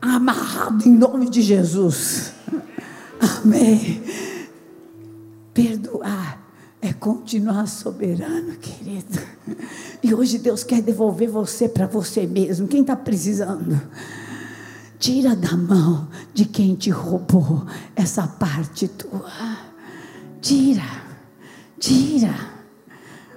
amarrado 0.00 0.86
em 0.86 0.92
nome 0.92 1.28
de 1.28 1.42
Jesus. 1.42 2.32
Amém. 3.20 4.02
Perdoar 5.52 6.40
é 6.80 6.92
continuar 6.92 7.66
soberano, 7.66 8.56
querido. 8.56 9.18
E 10.02 10.14
hoje 10.14 10.38
Deus 10.38 10.64
quer 10.64 10.80
devolver 10.80 11.28
você 11.28 11.68
para 11.68 11.86
você 11.86 12.26
mesmo. 12.26 12.66
Quem 12.66 12.80
está 12.80 12.96
precisando? 12.96 13.80
Tira 15.00 15.34
da 15.34 15.56
mão 15.56 16.06
de 16.34 16.44
quem 16.44 16.74
te 16.74 16.90
roubou 16.90 17.64
essa 17.96 18.28
parte 18.28 18.86
tua. 18.86 19.32
Tira, 20.42 20.82
tira. 21.78 22.34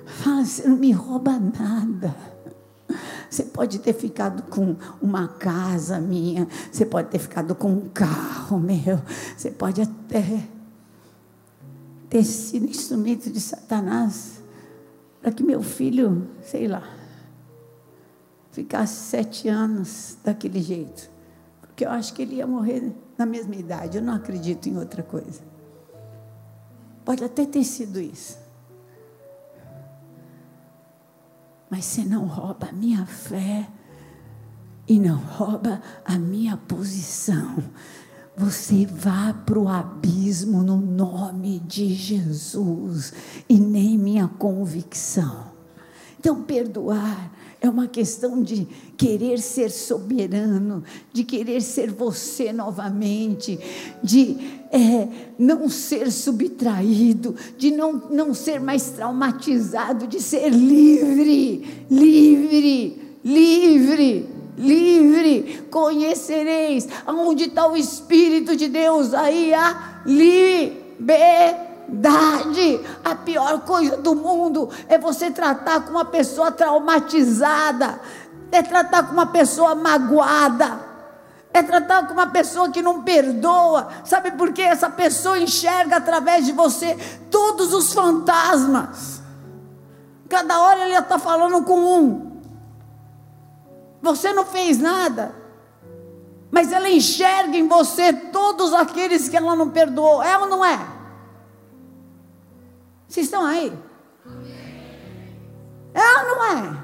Fala, 0.05 0.43
você 0.43 0.67
não 0.67 0.75
me 0.75 0.91
rouba 0.91 1.39
nada. 1.39 2.13
Você 3.29 3.45
pode 3.45 3.79
ter 3.79 3.93
ficado 3.93 4.43
com 4.43 4.75
uma 5.01 5.29
casa 5.29 6.01
minha, 6.01 6.49
você 6.69 6.85
pode 6.85 7.09
ter 7.09 7.19
ficado 7.19 7.55
com 7.55 7.71
um 7.71 7.87
carro 7.89 8.59
meu, 8.59 9.01
você 9.35 9.49
pode 9.49 9.81
até 9.81 10.43
ter 12.09 12.25
sido 12.25 12.65
instrumento 12.65 13.31
de 13.31 13.39
Satanás 13.39 14.43
para 15.21 15.31
que 15.31 15.41
meu 15.41 15.63
filho, 15.63 16.27
sei 16.43 16.67
lá, 16.67 16.83
ficasse 18.51 19.09
sete 19.09 19.47
anos 19.47 20.17
daquele 20.23 20.61
jeito. 20.61 21.12
Porque 21.73 21.85
eu 21.85 21.89
acho 21.89 22.13
que 22.13 22.21
ele 22.21 22.35
ia 22.35 22.45
morrer 22.45 22.93
na 23.17 23.25
mesma 23.25 23.55
idade. 23.55 23.97
Eu 23.97 24.03
não 24.03 24.13
acredito 24.13 24.69
em 24.69 24.77
outra 24.77 25.01
coisa. 25.01 25.41
Pode 27.03 27.23
até 27.23 27.47
ter 27.47 27.63
sido 27.63 27.99
isso. 27.99 28.37
Mas 31.71 31.85
você 31.85 32.03
não 32.03 32.27
rouba 32.27 32.67
a 32.69 32.71
minha 32.71 33.07
fé 33.07 33.67
e 34.87 34.99
não 34.99 35.17
rouba 35.17 35.81
a 36.05 36.15
minha 36.19 36.55
posição. 36.55 37.57
Você 38.37 38.85
vá 38.85 39.33
para 39.33 39.57
o 39.57 39.67
abismo 39.67 40.61
no 40.61 40.77
nome 40.77 41.59
de 41.61 41.91
Jesus 41.95 43.13
e 43.49 43.59
nem 43.59 43.97
minha 43.97 44.27
convicção. 44.27 45.51
Então, 46.19 46.43
perdoar 46.43 47.32
é 47.63 47.69
uma 47.69 47.87
questão 47.87 48.43
de 48.43 48.67
querer 48.97 49.39
ser 49.39 49.71
soberano, 49.71 50.83
de 51.13 51.23
querer 51.23 51.61
ser 51.61 51.89
você 51.89 52.51
novamente, 52.51 53.57
de 54.03 54.35
é, 54.69 55.07
não 55.39 55.69
ser 55.69 56.11
subtraído, 56.11 57.33
de 57.57 57.71
não, 57.71 57.93
não 58.11 58.33
ser 58.33 58.59
mais 58.59 58.89
traumatizado, 58.89 60.07
de 60.07 60.19
ser 60.19 60.49
livre, 60.49 61.85
livre, 61.89 63.01
livre, 63.23 64.29
livre. 64.57 65.63
Conhecereis 65.71 66.89
aonde 67.05 67.45
está 67.45 67.65
o 67.71 67.77
Espírito 67.77 68.57
de 68.57 68.67
Deus, 68.67 69.13
aí 69.13 69.53
a 69.53 70.01
liberdade 70.05 71.72
verdade. 71.93 72.81
A 73.05 73.15
pior 73.15 73.61
coisa 73.61 73.97
do 73.97 74.15
mundo 74.15 74.69
é 74.87 74.97
você 74.97 75.29
tratar 75.29 75.81
com 75.81 75.91
uma 75.91 76.05
pessoa 76.05 76.51
traumatizada, 76.51 77.99
é 78.51 78.61
tratar 78.63 79.03
com 79.03 79.13
uma 79.13 79.27
pessoa 79.27 79.75
magoada. 79.75 80.91
É 81.55 81.61
tratar 81.61 82.07
com 82.07 82.13
uma 82.13 82.25
pessoa 82.25 82.71
que 82.71 82.81
não 82.81 83.03
perdoa, 83.03 83.87
sabe 84.03 84.31
por 84.31 84.51
quê? 84.51 84.63
Essa 84.63 84.89
pessoa 84.89 85.37
enxerga 85.37 85.97
através 85.97 86.47
de 86.47 86.51
você 86.51 86.97
todos 87.29 87.71
os 87.75 87.93
fantasmas. 87.93 89.21
Cada 90.27 90.59
hora 90.59 90.87
ele 90.87 90.97
está 90.97 91.19
falando 91.19 91.63
com 91.63 91.79
um. 91.79 92.41
Você 94.01 94.33
não 94.33 94.47
fez 94.47 94.79
nada, 94.79 95.35
mas 96.49 96.71
ela 96.71 96.89
enxerga 96.89 97.55
em 97.55 97.67
você 97.67 98.11
todos 98.11 98.73
aqueles 98.73 99.29
que 99.29 99.37
ela 99.37 99.55
não 99.55 99.69
perdoou. 99.69 100.23
É 100.23 100.35
ou 100.39 100.47
não 100.47 100.65
é? 100.65 100.92
Vocês 103.13 103.27
estão 103.27 103.45
aí? 103.45 103.71
É 105.93 106.17
ou 106.17 106.25
não 106.29 106.43
é? 106.45 106.83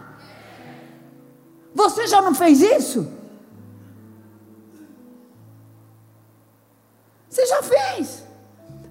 Você 1.74 2.06
já 2.06 2.22
não 2.22 2.36
fez 2.36 2.62
isso? 2.62 3.12
Você 7.28 7.48
já 7.48 7.64
fez. 7.64 8.24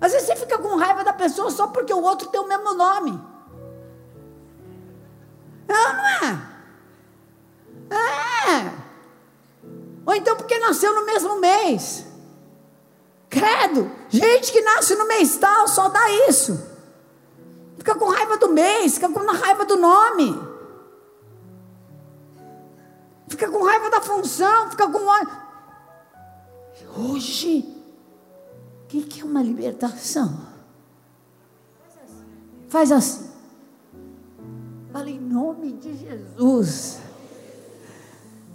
Às 0.01 0.11
vezes 0.11 0.27
você 0.27 0.35
fica 0.35 0.59
com 0.59 0.75
raiva 0.75 1.05
da 1.05 1.13
pessoa 1.13 1.49
só 1.53 1.69
porque 1.69 1.95
o 1.95 2.03
outro 2.03 2.29
tem 2.29 2.41
o 2.41 2.49
mesmo 2.49 2.75
nome. 2.75 3.21
É 5.69 5.79
ou 5.79 5.93
não 5.93 6.07
é? 6.09 6.43
É. 7.95 8.73
Ou 10.07 10.15
então 10.17 10.35
porque 10.35 10.59
nasceu 10.59 10.93
no 10.93 11.07
mesmo 11.07 11.39
mês. 11.39 12.05
Credo, 13.31 13.89
gente 14.09 14.51
que 14.51 14.61
nasce 14.61 14.97
no 14.97 15.07
mês 15.07 15.37
tal 15.37 15.69
só 15.69 15.89
dá 15.89 16.11
isso. 16.29 16.68
Fica 17.79 17.95
com 17.95 18.11
raiva 18.11 18.37
do 18.37 18.49
mês, 18.51 18.95
fica 18.95 19.09
com 19.09 19.21
raiva 19.21 19.65
do 19.65 19.77
nome. 19.77 20.39
Fica 23.29 23.49
com 23.49 23.63
raiva 23.63 23.89
da 23.89 24.01
função, 24.01 24.69
fica 24.71 24.89
com 24.89 24.99
Hoje, 26.97 27.65
o 28.83 28.87
que, 28.89 29.03
que 29.03 29.21
é 29.21 29.25
uma 29.25 29.43
libertação? 29.43 30.41
Faz 32.69 32.91
assim. 32.91 33.31
Fala 34.93 35.09
em 35.09 35.21
nome 35.21 35.73
de 35.75 35.97
Jesus. 35.97 36.99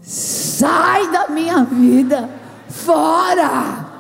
Sai 0.02 1.10
da 1.12 1.30
minha 1.30 1.64
vida, 1.64 2.30
fora. 2.68 3.92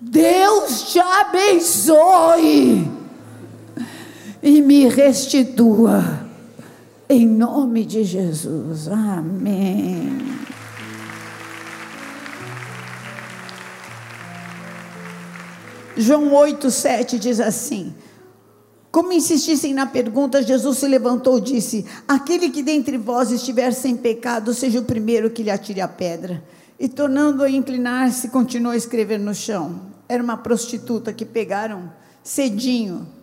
Deus 0.00 0.90
te 0.90 0.98
abençoe 0.98 2.95
e 4.46 4.62
me 4.62 4.86
restitua. 4.86 6.24
Em 7.08 7.26
nome 7.26 7.84
de 7.84 8.04
Jesus. 8.04 8.86
Amém. 8.86 10.18
João 15.96 16.32
8, 16.32 16.70
7 16.70 17.18
diz 17.18 17.40
assim: 17.40 17.92
Como 18.92 19.12
insistissem 19.12 19.74
na 19.74 19.86
pergunta, 19.86 20.42
Jesus 20.42 20.78
se 20.78 20.86
levantou 20.86 21.38
e 21.38 21.40
disse: 21.40 21.84
Aquele 22.06 22.48
que 22.48 22.62
dentre 22.62 22.96
vós 22.96 23.32
estiver 23.32 23.72
sem 23.72 23.96
pecado, 23.96 24.54
seja 24.54 24.78
o 24.78 24.84
primeiro 24.84 25.28
que 25.28 25.42
lhe 25.42 25.50
atire 25.50 25.80
a 25.80 25.88
pedra. 25.88 26.40
E 26.78 26.88
tornando 26.88 27.42
a 27.42 27.50
inclinar-se, 27.50 28.28
continuou 28.28 28.74
a 28.74 28.76
escrever 28.76 29.18
no 29.18 29.34
chão. 29.34 29.80
Era 30.08 30.22
uma 30.22 30.36
prostituta 30.36 31.12
que 31.12 31.24
pegaram 31.24 31.90
cedinho 32.22 33.15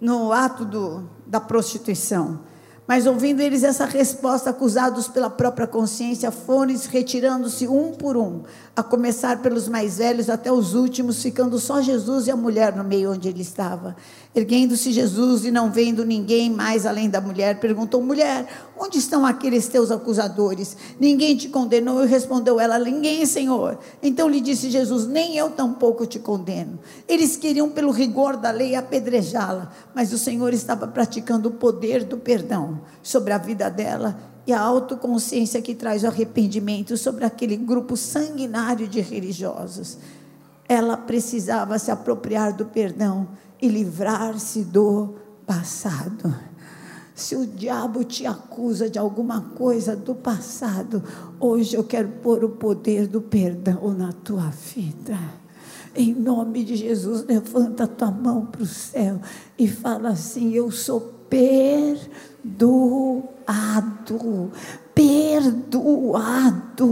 no 0.00 0.32
ato 0.32 0.64
do, 0.64 1.08
da 1.26 1.40
prostituição. 1.40 2.40
Mas 2.88 3.06
ouvindo 3.06 3.42
eles 3.42 3.64
essa 3.64 3.84
resposta, 3.84 4.48
acusados 4.48 5.08
pela 5.08 5.28
própria 5.28 5.66
consciência, 5.66 6.30
foram 6.30 6.74
retirando-se 6.90 7.68
um 7.68 7.92
por 7.92 8.16
um, 8.16 8.44
a 8.74 8.82
começar 8.82 9.42
pelos 9.42 9.68
mais 9.68 9.98
velhos 9.98 10.30
até 10.30 10.50
os 10.50 10.72
últimos, 10.74 11.22
ficando 11.22 11.58
só 11.58 11.82
Jesus 11.82 12.26
e 12.26 12.30
a 12.30 12.36
mulher 12.36 12.74
no 12.74 12.82
meio 12.82 13.12
onde 13.12 13.28
ele 13.28 13.42
estava. 13.42 13.94
Erguendo-se 14.38 14.92
Jesus 14.92 15.44
e 15.44 15.50
não 15.50 15.68
vendo 15.68 16.04
ninguém 16.04 16.48
mais 16.48 16.86
além 16.86 17.10
da 17.10 17.20
mulher, 17.20 17.58
perguntou: 17.58 18.00
Mulher, 18.00 18.46
onde 18.78 18.96
estão 18.96 19.26
aqueles 19.26 19.66
teus 19.66 19.90
acusadores? 19.90 20.76
Ninguém 21.00 21.36
te 21.36 21.48
condenou? 21.48 22.04
E 22.04 22.06
respondeu 22.06 22.60
ela: 22.60 22.78
Ninguém, 22.78 23.26
Senhor. 23.26 23.80
Então 24.00 24.28
lhe 24.28 24.40
disse 24.40 24.70
Jesus: 24.70 25.08
Nem 25.08 25.36
eu 25.36 25.50
tampouco 25.50 26.06
te 26.06 26.20
condeno. 26.20 26.78
Eles 27.08 27.36
queriam, 27.36 27.68
pelo 27.68 27.90
rigor 27.90 28.36
da 28.36 28.52
lei, 28.52 28.76
apedrejá-la, 28.76 29.72
mas 29.92 30.12
o 30.12 30.18
Senhor 30.18 30.54
estava 30.54 30.86
praticando 30.86 31.48
o 31.48 31.52
poder 31.52 32.04
do 32.04 32.16
perdão 32.16 32.82
sobre 33.02 33.32
a 33.32 33.38
vida 33.38 33.68
dela 33.68 34.20
e 34.46 34.52
a 34.52 34.60
autoconsciência 34.60 35.60
que 35.60 35.74
traz 35.74 36.04
o 36.04 36.06
arrependimento 36.06 36.96
sobre 36.96 37.24
aquele 37.24 37.56
grupo 37.56 37.96
sanguinário 37.96 38.86
de 38.86 39.00
religiosos. 39.00 39.98
Ela 40.68 40.96
precisava 40.96 41.76
se 41.76 41.90
apropriar 41.90 42.52
do 42.52 42.66
perdão 42.66 43.26
e 43.60 43.68
livrar-se 43.68 44.64
do 44.64 45.14
passado. 45.46 46.34
Se 47.14 47.34
o 47.34 47.44
diabo 47.46 48.04
te 48.04 48.26
acusa 48.26 48.88
de 48.88 48.98
alguma 48.98 49.40
coisa 49.40 49.96
do 49.96 50.14
passado, 50.14 51.02
hoje 51.40 51.74
eu 51.74 51.82
quero 51.82 52.08
pôr 52.22 52.44
o 52.44 52.50
poder 52.50 53.08
do 53.08 53.20
perdão 53.20 53.92
na 53.92 54.12
tua 54.12 54.50
vida. 54.50 55.18
Em 55.96 56.14
nome 56.14 56.62
de 56.62 56.76
Jesus, 56.76 57.24
levanta 57.24 57.84
a 57.84 57.88
tua 57.88 58.10
mão 58.12 58.46
para 58.46 58.62
o 58.62 58.66
céu 58.66 59.20
e 59.58 59.66
fala 59.66 60.10
assim: 60.10 60.52
Eu 60.52 60.70
sou 60.70 61.00
perdoado 61.28 62.58
perdoado, 64.98 66.82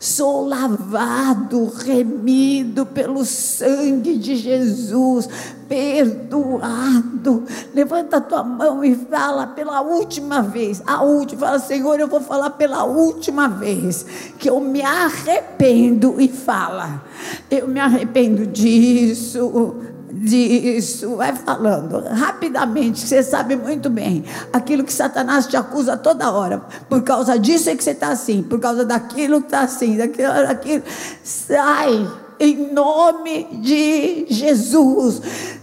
sou 0.00 0.48
lavado, 0.48 1.66
remido 1.66 2.84
pelo 2.84 3.24
sangue 3.24 4.18
de 4.18 4.34
Jesus, 4.34 5.28
perdoado. 5.68 7.44
Levanta 7.72 8.16
a 8.16 8.20
tua 8.20 8.42
mão 8.42 8.84
e 8.84 8.96
fala 8.96 9.46
pela 9.46 9.80
última 9.80 10.42
vez, 10.42 10.82
a 10.84 11.04
última, 11.04 11.46
fala, 11.46 11.60
Senhor, 11.60 12.00
eu 12.00 12.08
vou 12.08 12.20
falar 12.20 12.50
pela 12.50 12.82
última 12.82 13.46
vez, 13.46 14.04
que 14.40 14.50
eu 14.50 14.58
me 14.58 14.82
arrependo 14.82 16.20
e 16.20 16.26
fala, 16.26 17.04
eu 17.48 17.68
me 17.68 17.78
arrependo 17.78 18.44
disso, 18.44 19.76
disso, 20.22 21.16
vai 21.16 21.34
falando 21.34 21.98
rapidamente, 22.08 23.00
você 23.00 23.22
sabe 23.22 23.56
muito 23.56 23.90
bem 23.90 24.24
aquilo 24.52 24.84
que 24.84 24.92
Satanás 24.92 25.46
te 25.46 25.56
acusa 25.56 25.96
toda 25.96 26.30
hora. 26.30 26.62
Por 26.88 27.02
causa 27.02 27.38
disso 27.38 27.68
é 27.68 27.76
que 27.76 27.82
você 27.82 27.90
está 27.90 28.08
assim, 28.08 28.42
por 28.42 28.60
causa 28.60 28.84
daquilo 28.84 29.40
que 29.40 29.46
está 29.46 29.60
assim, 29.60 29.96
daquilo, 29.96 30.32
daquilo. 30.32 30.84
Sai 31.24 32.08
em 32.38 32.72
nome 32.72 33.48
de 33.60 34.26
Jesus. 34.28 35.22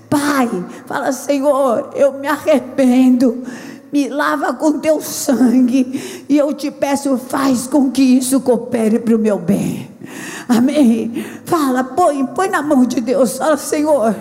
Pai, 0.09 0.49
fala, 0.85 1.11
Senhor, 1.11 1.91
eu 1.95 2.13
me 2.13 2.27
arrependo 2.27 3.43
me 3.91 4.07
lava 4.07 4.53
com 4.53 4.79
teu 4.79 5.01
sangue, 5.01 6.23
e 6.29 6.37
eu 6.37 6.53
te 6.53 6.69
peço, 6.69 7.17
faz 7.17 7.65
com 7.65 7.89
que 7.89 8.03
isso 8.03 8.39
coopere 8.39 8.99
para 8.99 9.15
o 9.15 9.19
meu 9.19 9.39
bem. 9.39 9.89
Amém. 10.47 11.25
Fala, 11.45 11.83
põe, 11.83 12.25
põe 12.27 12.49
na 12.49 12.61
mão 12.61 12.85
de 12.85 13.01
Deus. 13.01 13.37
Fala, 13.37 13.57
Senhor, 13.57 14.15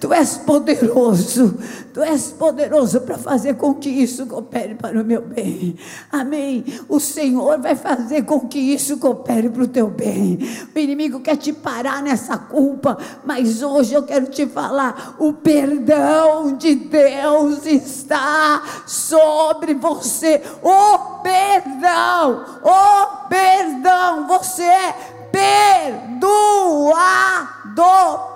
tu 0.00 0.12
és 0.12 0.38
poderoso. 0.38 1.56
Tu 1.92 2.02
és 2.02 2.28
poderoso 2.28 3.00
para 3.00 3.18
fazer 3.18 3.54
com 3.54 3.74
que 3.74 3.88
isso 3.88 4.24
coopere 4.26 4.74
para 4.74 5.00
o 5.00 5.04
meu 5.04 5.20
bem. 5.20 5.76
Amém. 6.12 6.64
O 6.88 7.00
Senhor 7.00 7.58
vai 7.58 7.74
fazer 7.74 8.22
com 8.22 8.40
que 8.40 8.58
isso 8.58 8.98
coopere 8.98 9.48
para 9.48 9.62
o 9.64 9.68
teu 9.68 9.88
bem. 9.88 10.38
O 10.74 10.78
inimigo 10.78 11.18
quer 11.18 11.36
te 11.36 11.52
parar 11.52 12.02
nessa 12.02 12.38
culpa, 12.38 12.96
mas 13.24 13.62
hoje 13.62 13.94
eu 13.94 14.04
quero 14.04 14.26
te 14.26 14.46
falar: 14.46 15.16
o 15.18 15.32
perdão 15.32 16.56
de 16.56 16.76
Deus 16.76 17.66
está 17.66 18.62
sobre 18.86 19.74
você. 19.74 20.40
O 20.62 20.98
perdão, 21.20 22.44
o 22.62 23.28
perdão, 23.28 24.26
você 24.28 24.62
é 24.62 25.18
perdoado, 25.30 27.02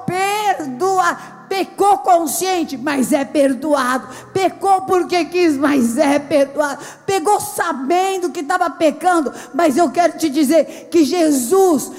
perdoado. 0.06 1.42
Pecou 1.48 1.98
consciente, 1.98 2.78
mas 2.78 3.12
é 3.12 3.26
perdoado. 3.26 4.08
Pecou 4.32 4.82
porque 4.82 5.26
quis, 5.26 5.56
mas 5.56 5.98
é 5.98 6.18
perdoado. 6.18 6.82
Pegou 7.04 7.38
sabendo 7.40 8.30
que 8.30 8.40
estava 8.40 8.70
pecando, 8.70 9.30
mas 9.52 9.76
eu 9.76 9.90
quero 9.90 10.16
te 10.16 10.30
dizer 10.30 10.88
que 10.90 11.04
Jesus 11.04 11.92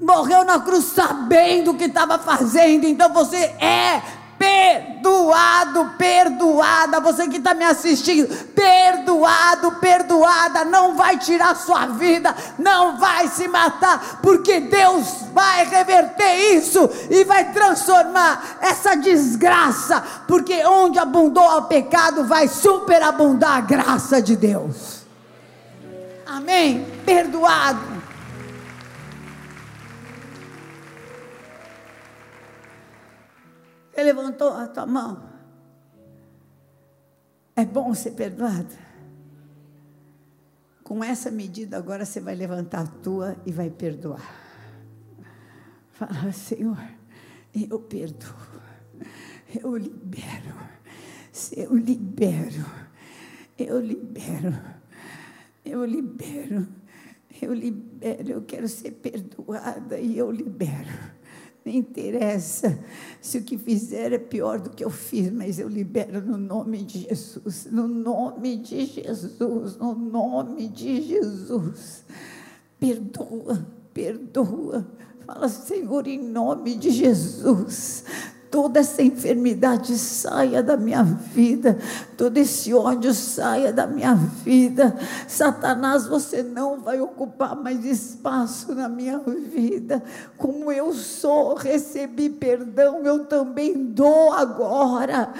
morreu 0.00 0.44
na 0.44 0.60
cruz 0.60 0.86
sabendo 0.86 1.72
o 1.72 1.74
que 1.74 1.84
estava 1.84 2.18
fazendo, 2.18 2.86
então 2.86 3.12
você 3.12 3.36
é 3.36 4.02
perdoado, 4.44 5.92
perdoada. 5.96 7.00
Você 7.00 7.28
que 7.28 7.38
está 7.38 7.54
me 7.54 7.64
assistindo, 7.64 8.28
perdoado, 8.48 9.72
perdoada. 9.72 10.64
Não 10.64 10.96
vai 10.96 11.18
tirar 11.18 11.56
sua 11.56 11.86
vida, 11.86 12.34
não 12.58 12.98
vai 12.98 13.28
se 13.28 13.48
matar, 13.48 14.20
porque 14.22 14.60
Deus 14.60 15.24
vai 15.32 15.66
reverter 15.66 16.54
isso 16.54 16.88
e 17.10 17.24
vai 17.24 17.52
transformar 17.52 18.58
essa 18.60 18.94
desgraça. 18.94 20.02
Porque 20.28 20.64
onde 20.66 20.98
abundou 20.98 21.58
o 21.58 21.62
pecado, 21.62 22.24
vai 22.24 22.46
superabundar 22.46 23.58
a 23.58 23.60
graça 23.60 24.20
de 24.20 24.36
Deus. 24.36 25.04
Amém? 26.26 26.86
Perdoado. 27.06 28.03
Você 33.94 34.02
levantou 34.02 34.52
a 34.52 34.66
tua 34.66 34.86
mão. 34.86 35.22
É 37.54 37.64
bom 37.64 37.94
ser 37.94 38.10
perdoado. 38.10 38.74
Com 40.82 41.02
essa 41.02 41.30
medida, 41.30 41.76
agora 41.76 42.04
você 42.04 42.20
vai 42.20 42.34
levantar 42.34 42.80
a 42.80 42.86
tua 42.86 43.36
e 43.46 43.52
vai 43.52 43.70
perdoar. 43.70 44.34
Fala, 45.92 46.32
Senhor, 46.32 46.76
eu 47.54 47.78
perdoo, 47.78 48.34
eu 49.62 49.76
libero, 49.76 50.54
eu 51.56 51.76
libero, 51.76 52.66
eu 53.56 53.78
libero, 53.78 54.54
eu 55.64 55.84
libero, 55.84 56.66
eu 57.40 57.54
libero, 57.54 58.28
eu 58.28 58.42
quero 58.42 58.66
ser 58.66 58.90
perdoada 58.90 60.00
e 60.00 60.18
eu 60.18 60.32
libero. 60.32 61.13
Não 61.64 61.72
interessa 61.72 62.78
se 63.20 63.38
o 63.38 63.42
que 63.42 63.56
fizer 63.56 64.12
é 64.12 64.18
pior 64.18 64.60
do 64.60 64.70
que 64.70 64.84
eu 64.84 64.90
fiz, 64.90 65.30
mas 65.30 65.58
eu 65.58 65.68
libero 65.68 66.20
no 66.20 66.36
nome 66.36 66.84
de 66.84 67.00
Jesus, 67.08 67.66
no 67.70 67.88
nome 67.88 68.56
de 68.56 68.84
Jesus, 68.84 69.76
no 69.76 69.94
nome 69.94 70.68
de 70.68 71.00
Jesus. 71.00 72.04
Perdoa, 72.78 73.66
perdoa. 73.94 74.86
Fala, 75.26 75.48
Senhor, 75.48 76.06
em 76.06 76.18
nome 76.18 76.76
de 76.76 76.90
Jesus 76.90 78.04
toda 78.54 78.78
essa 78.78 79.02
enfermidade 79.02 79.98
saia 79.98 80.62
da 80.62 80.76
minha 80.76 81.02
vida, 81.02 81.76
todo 82.16 82.38
esse 82.38 82.72
ódio 82.72 83.12
saia 83.12 83.72
da 83.72 83.84
minha 83.84 84.14
vida. 84.14 84.96
Satanás, 85.26 86.06
você 86.06 86.40
não 86.40 86.78
vai 86.78 87.00
ocupar 87.00 87.56
mais 87.56 87.84
espaço 87.84 88.72
na 88.72 88.88
minha 88.88 89.18
vida. 89.18 90.00
Como 90.38 90.70
eu 90.70 90.92
sou, 90.94 91.56
recebi 91.56 92.30
perdão, 92.30 93.00
eu 93.04 93.24
também 93.24 93.86
dou 93.86 94.32
agora. 94.32 95.32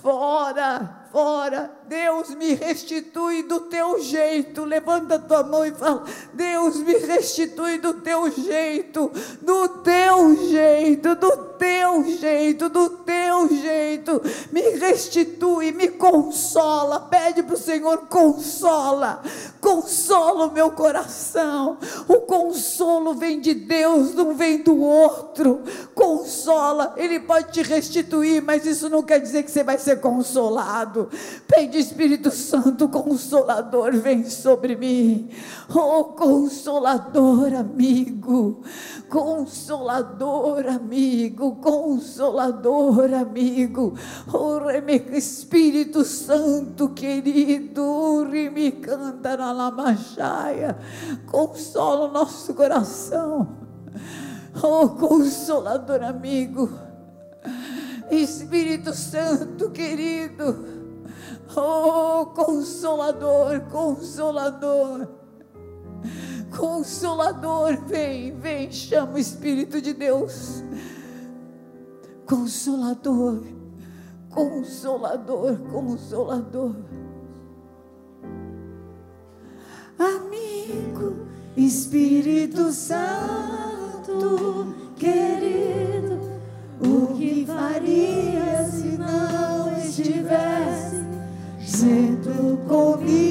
Fora, 0.00 1.08
fora, 1.12 1.70
Deus 1.88 2.30
me 2.34 2.54
restitui 2.54 3.42
do 3.42 3.60
teu 3.60 4.00
jeito. 4.00 4.64
Levanta 4.64 5.18
tua 5.18 5.42
mão 5.42 5.64
e 5.64 5.72
fala: 5.72 6.04
Deus 6.32 6.76
me 6.78 6.94
restitui 6.94 7.78
do 7.78 7.94
teu 7.94 8.30
jeito, 8.30 9.10
do 9.40 9.68
teu 9.68 10.36
jeito, 10.48 11.14
do 11.14 11.36
teu 11.58 12.04
jeito, 12.04 12.68
do 12.68 12.88
teu 12.90 13.48
jeito. 13.48 14.22
Me 14.50 14.62
restitui, 14.76 15.72
me 15.72 15.88
consola. 15.88 17.00
Pede 17.00 17.42
para 17.42 17.54
o 17.54 17.58
Senhor, 17.58 18.06
consola. 18.08 19.22
Consola 19.60 20.46
o 20.46 20.52
meu 20.52 20.70
coração. 20.72 21.78
O 22.08 22.20
consolo 22.22 23.14
vem 23.14 23.40
de 23.40 23.54
Deus, 23.54 24.14
não 24.14 24.34
vem 24.34 24.62
do 24.62 24.80
outro. 24.80 25.62
Consola, 25.94 26.94
Ele 26.96 27.20
pode 27.20 27.52
te 27.52 27.62
restituir, 27.62 28.42
mas 28.42 28.66
isso 28.66 28.88
não 28.88 29.02
quer 29.02 29.20
dizer 29.20 29.42
que 29.44 29.50
você 29.50 29.62
vai 29.62 29.78
ser 29.78 30.00
consolado. 30.00 31.08
Pede 31.46 31.71
Espírito 31.78 32.30
Santo, 32.30 32.88
consolador, 32.88 33.92
vem 33.96 34.24
sobre 34.28 34.76
mim. 34.76 35.28
Oh, 35.74 36.04
consolador, 36.04 37.54
amigo. 37.54 38.62
Consolador, 39.08 40.66
amigo 40.66 41.56
consolador, 41.56 43.12
amigo. 43.14 43.94
Oh, 44.32 44.70
Espírito 45.12 46.04
Santo 46.04 46.90
querido, 46.90 48.26
me 48.28 48.72
canta 48.72 49.36
na 49.36 49.52
lamachaia. 49.52 50.76
Consola 51.26 52.08
o 52.08 52.12
nosso 52.12 52.54
coração. 52.54 53.56
Oh, 54.62 54.88
consolador 54.90 56.02
amigo. 56.02 56.70
Espírito 58.10 58.92
Santo 58.92 59.70
querido. 59.70 60.71
Oh, 61.54 62.26
consolador, 62.34 63.60
consolador. 63.70 65.08
Consolador, 66.56 67.76
vem, 67.86 68.38
vem, 68.38 68.70
chama 68.70 69.14
o 69.14 69.18
Espírito 69.18 69.80
de 69.80 69.92
Deus. 69.92 70.62
Consolador, 72.26 73.42
Consolador, 74.30 75.58
Consolador. 75.70 76.76
Amigo, 79.98 81.26
Espírito 81.56 82.72
Santo, 82.72 84.74
querido, 84.96 86.18
o 86.80 87.14
que 87.14 87.46
faria 87.46 88.31
sento 91.82 92.58
comigo, 92.68 93.21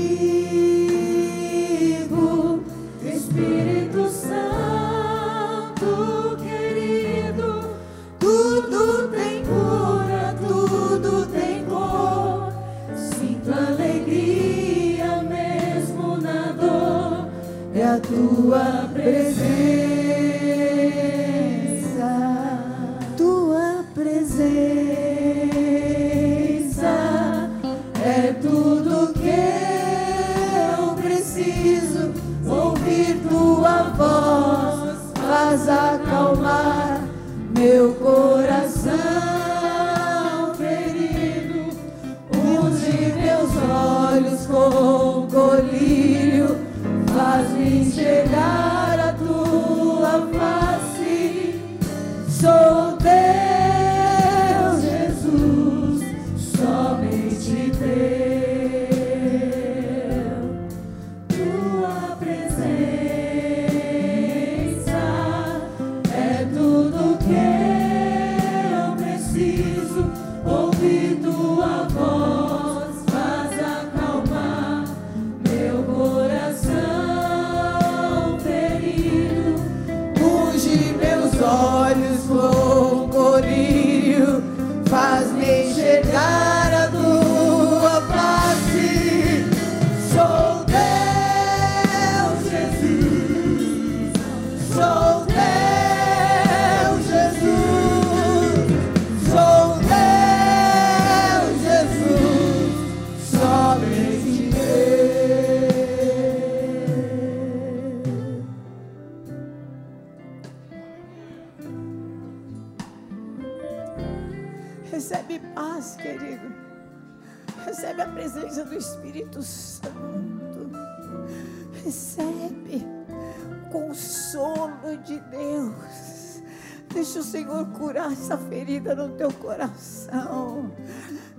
Senhor 127.32 127.65
curar 127.67 128.12
essa 128.12 128.38
ferida 128.38 128.94
no 128.94 129.15
teu 129.15 129.32
coração. 129.32 130.70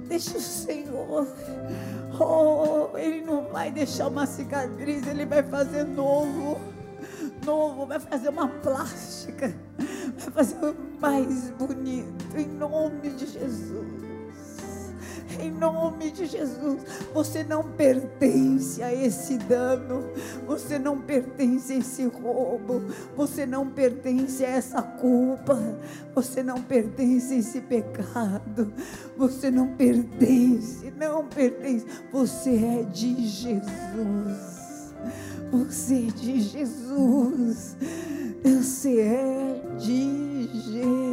Deixa 0.09 0.38
o 0.38 0.40
Senhor. 0.40 1.28
Oh, 2.18 2.96
Ele 2.96 3.20
não 3.20 3.50
vai 3.52 3.70
deixar 3.70 4.09
uma 4.09 4.24
cicatriz, 4.24 5.07
Ele 5.07 5.26
vai 5.26 5.42
fazer 5.42 5.85
novo. 5.85 6.59
Novo, 7.44 7.85
vai 7.85 8.00
fazer 8.00 8.31
uma 8.31 8.48
plástica. 8.48 9.55
Vai 10.16 10.33
fazer 10.33 10.74
mais 10.98 11.50
bonito. 11.50 12.38
Em 12.38 12.46
nome 12.46 13.11
de 13.11 13.26
Jesus. 13.26 14.12
Em 15.42 15.50
nome 15.50 16.12
de 16.12 16.24
Jesus, 16.24 16.83
você 17.12 17.42
não 17.42 17.64
pertence 17.64 18.81
a 18.81 18.94
esse 18.94 19.37
dano, 19.38 20.05
você 20.46 20.78
não 20.78 21.00
pertence 21.00 21.72
a 21.72 21.78
esse 21.78 22.05
roubo, 22.05 22.81
você 23.16 23.44
não 23.44 23.68
pertence 23.68 24.44
a 24.44 24.48
essa 24.50 24.81
culpa, 24.81 25.59
você 26.14 26.44
não 26.44 26.62
pertence 26.62 27.35
a 27.35 27.38
esse 27.38 27.61
pecado, 27.61 28.72
você 29.16 29.50
não 29.50 29.74
pertence, 29.74 30.92
não 30.96 31.26
pertence, 31.26 31.87
você 32.12 32.50
é 32.50 32.83
de 32.85 33.26
Jesus, 33.26 34.94
você 35.50 36.07
é 36.07 36.11
de 36.12 36.40
Jesus, 36.40 37.76
você 38.44 39.00
é 39.00 39.76
de 39.76 40.48
Jesus. 40.52 41.12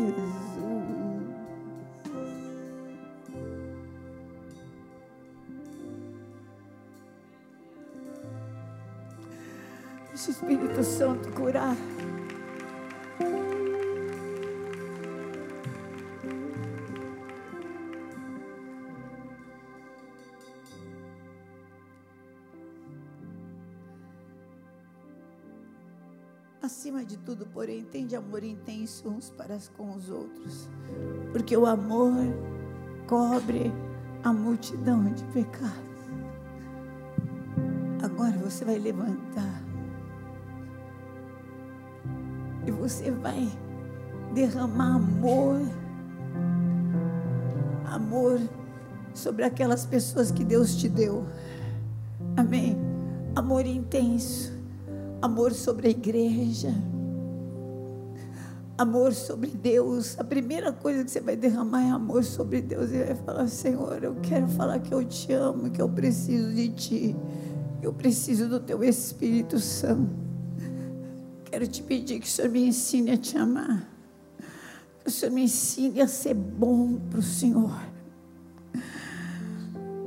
O 10.29 10.31
Espírito 10.31 10.83
Santo 10.83 11.31
curar. 11.31 11.75
Acima 26.61 27.03
de 27.03 27.17
tudo, 27.17 27.47
porém, 27.47 27.83
tende 27.85 28.15
amor 28.15 28.43
intenso 28.43 29.09
uns 29.09 29.31
para 29.31 29.57
com 29.75 29.95
os 29.95 30.11
outros, 30.11 30.69
porque 31.31 31.57
o 31.57 31.65
amor 31.65 32.13
cobre 33.07 33.73
a 34.23 34.31
multidão 34.31 35.11
de 35.11 35.23
pecados. 35.33 35.73
Agora 38.03 38.37
você 38.37 38.63
vai 38.63 38.77
levantar 38.77 39.68
você 42.89 43.11
vai 43.11 43.47
derramar 44.33 44.95
amor, 44.95 45.61
amor 47.85 48.39
sobre 49.13 49.43
aquelas 49.43 49.85
pessoas 49.85 50.31
que 50.31 50.43
Deus 50.43 50.75
te 50.75 50.89
deu. 50.89 51.23
Amém. 52.35 52.75
Amor 53.35 53.67
intenso, 53.67 54.51
amor 55.21 55.53
sobre 55.53 55.87
a 55.87 55.91
igreja, 55.91 56.73
amor 58.75 59.13
sobre 59.13 59.51
Deus. 59.51 60.19
A 60.19 60.23
primeira 60.23 60.73
coisa 60.73 61.03
que 61.03 61.11
você 61.11 61.21
vai 61.21 61.35
derramar 61.35 61.83
é 61.83 61.91
amor 61.91 62.23
sobre 62.23 62.59
Deus. 62.59 62.91
E 62.91 63.03
vai 63.03 63.15
falar: 63.15 63.47
Senhor, 63.47 64.03
eu 64.03 64.15
quero 64.15 64.47
falar 64.47 64.79
que 64.79 64.91
eu 64.91 65.05
te 65.05 65.31
amo, 65.31 65.69
que 65.69 65.79
eu 65.81 65.89
preciso 65.89 66.51
de 66.55 66.69
ti, 66.69 67.15
eu 67.83 67.93
preciso 67.93 68.49
do 68.49 68.59
teu 68.59 68.83
Espírito 68.83 69.59
Santo. 69.59 70.28
Quero 71.59 71.71
te 71.71 71.83
pedir 71.83 72.21
que 72.21 72.25
o 72.25 72.29
Senhor 72.29 72.49
me 72.49 72.67
ensine 72.67 73.11
a 73.11 73.17
te 73.17 73.37
amar. 73.37 73.85
Que 75.03 75.09
o 75.09 75.11
Senhor 75.11 75.33
me 75.33 75.43
ensine 75.43 75.99
a 75.99 76.07
ser 76.07 76.33
bom 76.33 76.97
para 77.09 77.19
o 77.19 77.21
Senhor. 77.21 77.77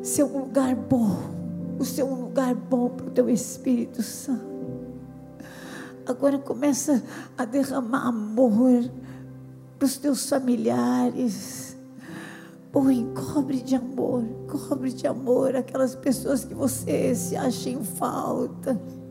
Ser 0.03 0.25
um 0.25 0.39
lugar 0.39 0.75
bom. 0.75 1.15
O 1.79 1.85
ser 1.85 2.05
um 2.05 2.23
lugar 2.23 2.55
bom 2.55 2.89
para 2.89 3.07
o 3.07 3.11
teu 3.11 3.29
Espírito 3.29 4.03
Santo. 4.03 4.47
Agora 6.07 6.39
começa 6.39 7.05
a 7.37 7.45
derramar 7.45 8.07
amor 8.07 8.91
para 9.79 9.85
os 9.85 9.99
teus 9.99 10.27
familiares. 10.27 11.77
Põe, 12.73 13.13
cobre 13.13 13.61
de 13.61 13.77
amor, 13.77 14.25
cobre 14.49 14.91
de 14.91 15.07
amor 15.07 15.55
aquelas 15.55 15.95
pessoas 15.95 16.47
que 16.47 16.55
você 16.55 17.15
se 17.15 17.37
acha 17.37 17.69
em 17.69 17.85
falta. 17.85 19.02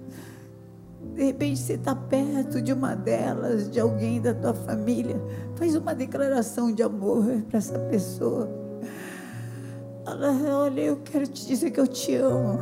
De 1.13 1.23
repente 1.23 1.59
você 1.59 1.73
está 1.73 1.95
perto 1.95 2.61
de 2.61 2.73
uma 2.73 2.95
delas, 2.95 3.69
de 3.69 3.79
alguém 3.79 4.21
da 4.21 4.33
tua 4.33 4.53
família. 4.53 5.21
Faz 5.55 5.75
uma 5.75 5.93
declaração 5.93 6.73
de 6.73 6.81
amor 6.81 7.25
para 7.49 7.57
essa 7.57 7.77
pessoa. 7.77 8.49
Fala, 10.05 10.31
olha, 10.57 10.81
eu 10.81 10.97
quero 10.97 11.27
te 11.27 11.45
dizer 11.45 11.71
que 11.71 11.79
eu 11.79 11.87
te 11.87 12.15
amo. 12.15 12.59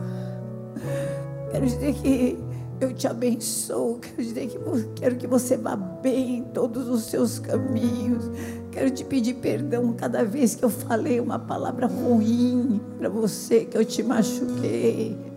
Quero 1.52 1.66
dizer 1.66 1.94
que 1.94 2.38
Eu 2.80 2.94
te 2.94 3.08
abençoo. 3.08 4.00
Quero 4.00 4.24
dizer 4.24 4.48
que 4.48 4.58
quero 4.96 5.18
que 5.18 5.28
você 5.28 5.58
vá 5.58 5.76
bem 5.76 6.38
em 6.38 6.44
todos 6.44 6.88
os 6.88 7.04
seus 7.04 7.38
caminhos. 7.38 8.32
Quero 8.72 8.90
te 8.90 9.04
pedir 9.04 9.36
perdão 9.36 9.92
cada 9.94 10.24
vez 10.24 10.56
que 10.56 10.64
eu 10.64 10.70
falei 10.70 11.20
uma 11.20 11.38
palavra 11.38 11.88
ruim 11.88 12.80
para 12.98 13.10
você, 13.10 13.66
que 13.66 13.78
eu 13.78 13.84
te 13.84 14.02
machuquei. 14.02 15.29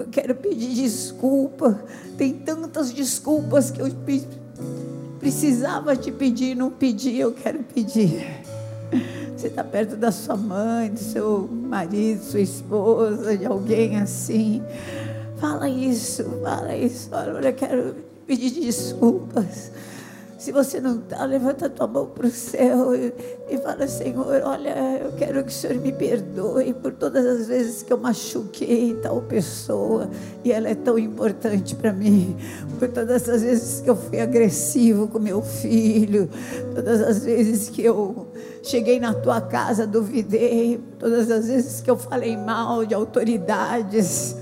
Eu 0.00 0.06
quero 0.10 0.34
pedir 0.34 0.74
desculpa. 0.74 1.82
Tem 2.16 2.32
tantas 2.32 2.90
desculpas 2.90 3.70
que 3.70 3.80
eu 3.80 3.88
precisava 5.18 5.94
te 5.94 6.10
pedir, 6.10 6.54
não 6.54 6.70
pedi, 6.70 7.18
eu 7.18 7.32
quero 7.32 7.62
pedir. 7.62 8.40
Você 9.36 9.48
está 9.48 9.62
perto 9.62 9.96
da 9.96 10.10
sua 10.10 10.36
mãe, 10.36 10.90
do 10.90 10.98
seu 10.98 11.48
marido, 11.48 12.22
sua 12.22 12.40
esposa, 12.40 13.36
de 13.36 13.46
alguém 13.46 13.98
assim. 13.98 14.62
Fala 15.38 15.68
isso, 15.68 16.24
fala 16.42 16.76
isso. 16.76 17.08
Olha, 17.12 17.48
eu 17.48 17.54
quero 17.54 17.96
pedir 18.26 18.50
desculpas. 18.50 19.70
Se 20.40 20.52
você 20.52 20.80
não 20.80 21.00
está, 21.00 21.22
levanta 21.26 21.68
tua 21.68 21.86
mão 21.86 22.06
para 22.06 22.26
o 22.26 22.30
céu 22.30 22.94
e, 22.94 23.12
e, 23.50 23.58
fala, 23.58 23.86
Senhor, 23.86 24.40
olha, 24.42 24.70
eu 25.04 25.12
quero 25.12 25.44
que 25.44 25.50
o 25.50 25.52
Senhor 25.52 25.76
me 25.76 25.92
perdoe 25.92 26.72
por 26.72 26.94
todas 26.94 27.26
as 27.26 27.46
vezes 27.46 27.82
que 27.82 27.92
eu 27.92 27.98
machuquei 27.98 28.94
tal 29.02 29.20
pessoa 29.20 30.08
e 30.42 30.50
ela 30.50 30.70
é 30.70 30.74
tão 30.74 30.98
importante 30.98 31.74
para 31.74 31.92
mim. 31.92 32.38
Por 32.78 32.88
todas 32.88 33.28
as 33.28 33.42
vezes 33.42 33.82
que 33.82 33.90
eu 33.90 33.94
fui 33.94 34.18
agressivo 34.18 35.08
com 35.08 35.18
meu 35.18 35.42
filho, 35.42 36.26
todas 36.74 37.02
as 37.02 37.22
vezes 37.22 37.68
que 37.68 37.84
eu 37.84 38.28
cheguei 38.62 38.98
na 38.98 39.12
tua 39.12 39.42
casa, 39.42 39.86
duvidei, 39.86 40.80
todas 40.98 41.30
as 41.30 41.48
vezes 41.48 41.82
que 41.82 41.90
eu 41.90 41.98
falei 41.98 42.34
mal 42.38 42.86
de 42.86 42.94
autoridades 42.94 44.36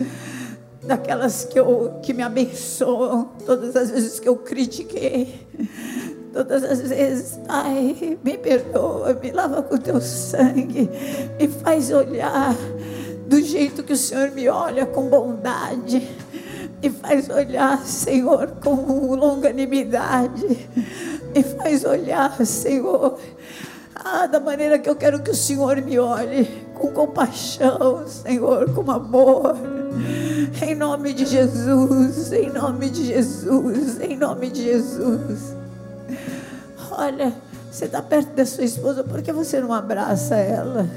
daquelas 0.89 1.45
que, 1.45 1.59
eu, 1.59 1.99
que 2.03 2.15
me 2.15 2.23
abençoam, 2.23 3.31
todas 3.45 3.77
as 3.77 3.91
vezes 3.91 4.19
que 4.19 4.29
eu 4.29 4.37
critiquei, 4.37 5.48
todas 6.33 6.63
as 6.65 6.81
vezes, 6.83 7.39
Pai, 7.47 8.19
me 8.23 8.39
perdoa, 8.39 9.15
me 9.15 9.31
lava 9.31 9.63
com 9.63 9.77
teu 9.77 10.01
sangue, 10.01 10.89
me 11.39 11.49
faz 11.49 11.91
olhar 11.91 12.55
do 13.27 13.43
jeito 13.43 13.83
que 13.83 13.93
o 13.93 13.97
Senhor 13.97 14.31
me 14.31 14.49
olha 14.49 14.87
com 14.87 15.09
bondade, 15.09 16.09
me 16.83 16.91
faz 16.91 17.29
olhar, 17.29 17.85
Senhor, 17.85 18.49
com 18.63 19.15
longanimidade, 19.15 20.69
me 21.35 21.43
faz 21.43 21.85
olhar, 21.85 22.45
Senhor, 22.47 23.19
ah, 23.95 24.27
da 24.27 24.41
maneira 24.41 24.79
que 24.79 24.89
eu 24.89 24.97
quero 24.97 25.23
que 25.23 25.31
o 25.31 25.35
Senhor 25.35 25.77
me 25.83 25.99
olhe, 25.99 26.49
com 26.79 26.93
compaixão, 26.93 28.07
Senhor, 28.07 28.71
com 28.71 28.91
amor. 28.91 29.57
Em 30.63 30.75
nome 30.75 31.13
de 31.13 31.27
Jesus, 31.27 32.33
em 32.33 32.51
nome 32.51 32.91
de 32.91 33.07
Jesus, 33.07 34.01
em 34.01 34.17
nome 34.17 34.51
de 34.51 34.63
Jesus. 34.63 35.55
Olha, 36.91 37.33
você 37.71 37.85
está 37.85 38.01
perto 38.01 38.35
da 38.35 38.47
sua 38.47 38.65
esposa, 38.65 39.05
por 39.05 39.23
que 39.23 39.33
você 39.33 39.61
não 39.61 39.73
abraça 39.73 40.37
ela? 40.37 40.89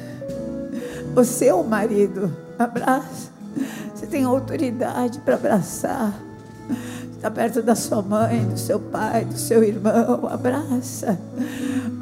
Você 1.13 1.47
é 1.47 1.53
o 1.53 1.63
marido, 1.63 2.35
abraça. 2.57 3.29
Você 3.93 4.07
tem 4.07 4.23
autoridade 4.23 5.19
para 5.19 5.35
abraçar. 5.35 6.13
Está 7.15 7.29
perto 7.29 7.61
da 7.61 7.75
sua 7.75 8.01
mãe, 8.01 8.45
do 8.45 8.57
seu 8.57 8.79
pai, 8.79 9.25
do 9.25 9.37
seu 9.37 9.63
irmão, 9.63 10.27
abraça. 10.27 11.19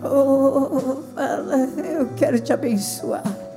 Oh, 0.02 1.02
fala, 1.14 1.58
eu 1.98 2.08
quero 2.16 2.40
te 2.40 2.54
abençoar. 2.54 3.49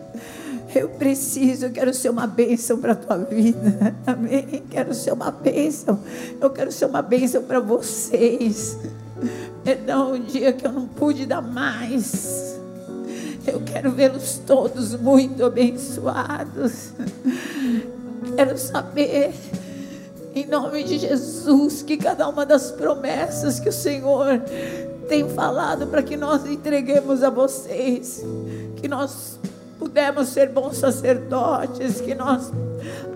Eu 0.74 0.88
preciso, 0.88 1.66
eu 1.66 1.70
quero 1.70 1.92
ser 1.92 2.08
uma 2.08 2.26
bênção 2.26 2.78
para 2.78 2.92
a 2.92 2.96
tua 2.96 3.18
vida. 3.18 3.94
Amém. 4.06 4.62
Quero 4.70 4.94
ser 4.94 5.12
uma 5.12 5.30
bênção. 5.30 5.98
Eu 6.40 6.50
quero 6.50 6.72
ser 6.72 6.86
uma 6.86 7.02
bênção 7.02 7.42
para 7.42 7.60
vocês. 7.60 8.78
Perdão, 9.62 10.14
um 10.14 10.20
dia 10.20 10.52
que 10.52 10.66
eu 10.66 10.72
não 10.72 10.86
pude 10.86 11.26
dar 11.26 11.42
mais. 11.42 12.58
Eu 13.46 13.60
quero 13.60 13.90
vê-los 13.92 14.40
todos 14.46 14.94
muito 14.94 15.44
abençoados. 15.44 16.92
Quero 18.36 18.56
saber, 18.56 19.34
em 20.34 20.46
nome 20.46 20.84
de 20.84 20.98
Jesus, 20.98 21.82
que 21.82 21.96
cada 21.96 22.28
uma 22.28 22.46
das 22.46 22.70
promessas 22.70 23.60
que 23.60 23.68
o 23.68 23.72
Senhor 23.72 24.40
tem 25.08 25.28
falado 25.28 25.86
para 25.88 26.02
que 26.02 26.16
nós 26.16 26.46
entreguemos 26.46 27.22
a 27.22 27.30
vocês, 27.30 28.24
que 28.76 28.88
nós 28.88 29.38
pudemos 29.82 30.28
ser 30.28 30.48
bons 30.48 30.76
sacerdotes, 30.76 32.00
que 32.00 32.14
nós 32.14 32.52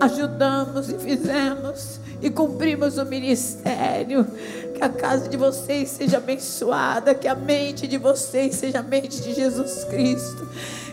ajudamos 0.01 0.89
e 0.89 0.97
fizemos 0.97 1.97
e 2.21 2.29
cumprimos 2.29 2.97
o 2.97 3.05
ministério. 3.05 4.27
Que 4.75 4.83
a 4.83 4.89
casa 4.89 5.29
de 5.29 5.37
vocês 5.37 5.89
seja 5.91 6.17
abençoada, 6.17 7.15
que 7.15 7.25
a 7.25 7.33
mente 7.33 7.87
de 7.87 7.97
vocês 7.97 8.55
seja 8.55 8.79
a 8.79 8.83
mente 8.83 9.21
de 9.21 9.33
Jesus 9.33 9.85
Cristo. 9.85 10.45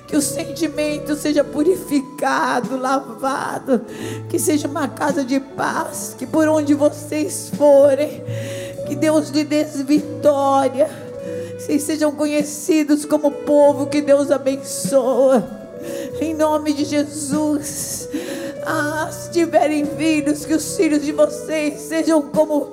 Que 0.06 0.16
o 0.16 0.22
sentimento 0.22 1.16
seja 1.16 1.42
purificado, 1.42 2.76
lavado, 2.76 3.84
que 4.28 4.38
seja 4.38 4.68
uma 4.68 4.86
casa 4.86 5.24
de 5.24 5.40
paz, 5.40 6.14
que 6.16 6.24
por 6.24 6.46
onde 6.46 6.72
vocês 6.72 7.50
forem, 7.56 8.22
que 8.86 8.94
Deus 8.94 9.30
lhe 9.30 9.42
dê 9.42 9.64
vitória, 9.64 10.88
vocês 11.58 11.82
sejam 11.82 12.12
conhecidos 12.12 13.04
como 13.04 13.30
povo 13.30 13.86
que 13.86 14.00
Deus 14.00 14.30
abençoa 14.30 15.63
em 16.20 16.34
nome 16.34 16.72
de 16.72 16.84
Jesus. 16.84 18.08
Ah, 18.66 19.08
se 19.10 19.30
tiverem 19.30 19.84
filhos, 19.84 20.44
que 20.44 20.54
os 20.54 20.76
filhos 20.76 21.04
de 21.04 21.12
vocês 21.12 21.80
sejam 21.80 22.22
como 22.22 22.72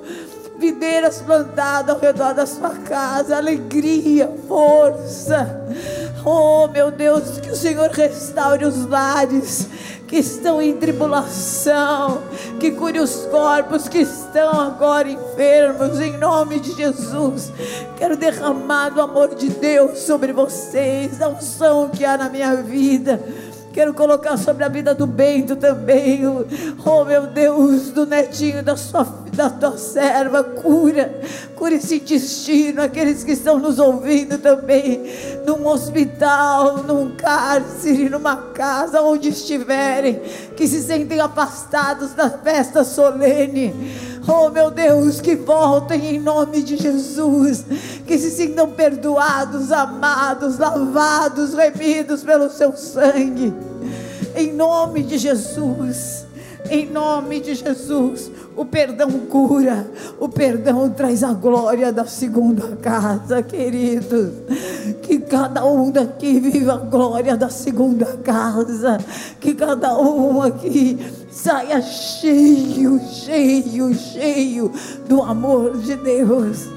videiras 0.58 1.20
plantadas 1.20 1.94
ao 1.94 2.00
redor 2.00 2.34
da 2.34 2.46
sua 2.46 2.70
casa, 2.70 3.36
alegria, 3.36 4.32
força. 4.46 5.66
Oh, 6.24 6.68
meu 6.68 6.90
Deus, 6.90 7.38
que 7.40 7.50
o 7.50 7.56
Senhor 7.56 7.90
restaure 7.90 8.64
os 8.64 8.86
lares 8.86 9.66
que 10.12 10.18
estão 10.18 10.60
em 10.60 10.76
tribulação, 10.76 12.20
que 12.60 12.70
cure 12.72 13.00
os 13.00 13.24
corpos 13.30 13.88
que 13.88 14.00
estão 14.00 14.60
agora 14.60 15.10
enfermos, 15.10 15.98
em 16.00 16.18
nome 16.18 16.60
de 16.60 16.76
Jesus. 16.76 17.50
Quero 17.96 18.14
derramar 18.14 18.92
o 18.94 19.00
amor 19.00 19.34
de 19.34 19.48
Deus 19.48 20.00
sobre 20.00 20.30
vocês, 20.34 21.18
a 21.22 21.30
unção 21.30 21.88
que 21.88 22.04
há 22.04 22.18
na 22.18 22.28
minha 22.28 22.56
vida. 22.56 23.24
Quero 23.72 23.94
colocar 23.94 24.36
sobre 24.36 24.64
a 24.64 24.68
vida 24.68 24.94
do 24.94 25.06
Bento 25.06 25.56
também. 25.56 26.20
Oh 26.84 27.04
meu 27.04 27.26
Deus, 27.26 27.90
do 27.90 28.04
netinho 28.04 28.62
da 28.62 28.76
sua 28.76 29.22
da 29.32 29.48
tua 29.48 29.78
serva, 29.78 30.44
cura, 30.44 31.20
cura 31.56 31.74
esse 31.74 31.96
intestino, 31.96 32.82
aqueles 32.82 33.24
que 33.24 33.32
estão 33.32 33.58
nos 33.58 33.78
ouvindo 33.78 34.36
também, 34.36 35.02
num 35.46 35.66
hospital, 35.66 36.82
num 36.82 37.16
cárcere, 37.16 38.10
numa 38.10 38.36
casa, 38.36 39.00
onde 39.00 39.30
estiverem, 39.30 40.20
que 40.54 40.66
se 40.66 40.82
sentem 40.82 41.18
afastados 41.18 42.12
da 42.12 42.28
festa 42.28 42.84
solene. 42.84 44.11
Oh 44.26 44.50
meu 44.50 44.70
Deus, 44.70 45.20
que 45.20 45.34
voltem 45.34 46.14
em 46.14 46.20
nome 46.20 46.62
de 46.62 46.76
Jesus, 46.76 47.64
que 48.06 48.16
se 48.18 48.30
sintam 48.30 48.70
perdoados, 48.70 49.72
amados, 49.72 50.58
lavados, 50.58 51.54
remidos 51.54 52.22
pelo 52.22 52.48
seu 52.48 52.76
sangue. 52.76 53.52
Em 54.36 54.52
nome 54.52 55.02
de 55.02 55.18
Jesus, 55.18 56.24
em 56.70 56.88
nome 56.88 57.40
de 57.40 57.54
Jesus, 57.54 58.30
o 58.56 58.64
perdão 58.64 59.10
cura, 59.28 59.90
o 60.20 60.28
perdão 60.28 60.88
traz 60.88 61.24
a 61.24 61.32
glória 61.32 61.92
da 61.92 62.06
segunda 62.06 62.76
casa, 62.76 63.42
queridos. 63.42 64.30
Que 65.02 65.18
cada 65.18 65.64
um 65.64 65.90
daqui 65.90 66.38
viva 66.38 66.74
a 66.74 66.78
glória 66.78 67.36
da 67.36 67.50
segunda 67.50 68.06
casa, 68.18 68.98
que 69.40 69.54
cada 69.54 69.98
um 69.98 70.40
aqui 70.42 70.98
saia 71.32 71.80
cheio, 71.80 73.00
cheio, 73.08 73.94
cheio 73.94 74.70
do 75.08 75.22
amor 75.22 75.78
de 75.78 75.96
Deus 75.96 76.68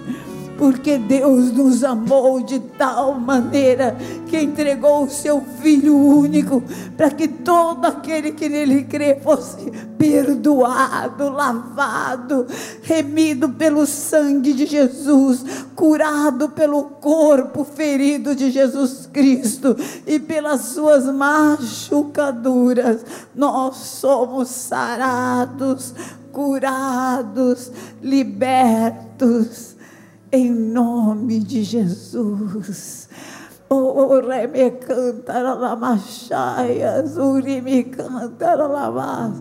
porque 0.58 0.98
Deus 0.98 1.52
nos 1.52 1.84
amou 1.84 2.42
de 2.42 2.60
tal 2.60 3.20
maneira 3.20 3.96
que 4.28 4.40
entregou 4.40 5.04
o 5.04 5.10
seu 5.10 5.44
Filho 5.62 5.96
único 5.96 6.64
para 6.96 7.12
que 7.12 7.28
todo 7.28 7.86
aquele 7.86 8.32
que 8.32 8.48
nele 8.48 8.84
crê 8.84 9.16
fosse 9.16 9.70
perdoado, 9.98 11.30
lavado, 11.30 12.48
remido 12.84 13.50
pelo 13.50 13.86
sangue 13.86 14.54
de 14.54 14.66
Jesus, 14.66 15.44
curado 15.76 16.50
pelo 16.50 16.84
corpo 16.84 17.66
ferido 17.66 18.36
de 18.36 18.52
Jesus 18.52 19.10
Cristo 19.12 19.76
e 20.06 20.20
pelas 20.20 20.62
suas 20.62 21.06
machucaduras. 21.06 23.04
Nós 23.34 23.78
somos 23.78 24.50
sarados, 24.50 25.94
curados, 26.32 27.72
libertos 28.02 29.75
em 30.36 30.52
nome 30.52 31.40
de 31.40 31.64
Jesus. 31.64 33.08
Oh, 33.70 34.20
reme 34.22 34.72
cantara 34.72 35.56
la 35.56 35.76
machaia, 35.76 37.04
zuri 37.04 37.62
me 37.62 37.84
cantara 37.86 38.68
la 38.68 39.32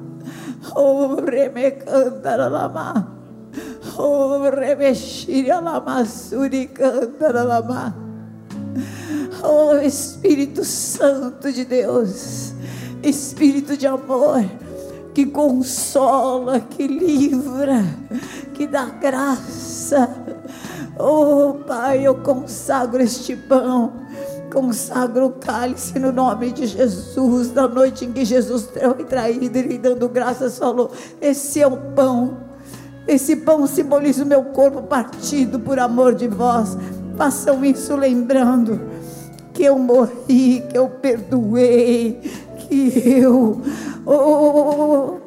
Oh, 0.74 1.16
remecantaralama. 1.20 3.06
Oh, 3.98 4.50
remexirialama, 4.50 6.04
suricantaralama. 6.06 7.94
Oh, 9.42 9.76
Espírito 9.76 10.64
Santo 10.64 11.52
de 11.52 11.64
Deus, 11.64 12.54
Espírito 13.02 13.76
de 13.76 13.86
amor, 13.86 14.42
que 15.14 15.26
consola, 15.26 16.60
que 16.60 16.88
livra, 16.88 17.84
que 18.54 18.66
dá 18.66 18.86
graça. 18.86 20.23
Oh, 20.98 21.54
Pai, 21.66 22.06
eu 22.06 22.14
consagro 22.14 23.02
este 23.02 23.34
pão, 23.34 23.92
consagro 24.52 25.26
o 25.26 25.30
cálice 25.32 25.98
no 25.98 26.12
nome 26.12 26.52
de 26.52 26.66
Jesus. 26.66 27.52
Na 27.52 27.66
noite 27.66 28.04
em 28.04 28.12
que 28.12 28.24
Jesus 28.24 28.68
foi 28.72 29.04
traído, 29.04 29.58
ele 29.58 29.76
dando 29.76 30.08
graças 30.08 30.58
falou: 30.58 30.92
Esse 31.20 31.60
é 31.60 31.66
o 31.66 31.76
pão. 31.76 32.38
Esse 33.08 33.36
pão 33.36 33.66
simboliza 33.66 34.22
o 34.22 34.26
meu 34.26 34.44
corpo 34.44 34.82
partido 34.82 35.58
por 35.58 35.78
amor 35.78 36.14
de 36.14 36.28
vós. 36.28 36.76
Façam 37.16 37.64
isso 37.64 37.96
lembrando 37.96 38.80
que 39.52 39.64
eu 39.64 39.78
morri, 39.78 40.64
que 40.68 40.78
eu 40.78 40.88
perdoei, 40.88 42.20
que 42.58 43.02
eu 43.04 43.60
oh, 44.06 45.23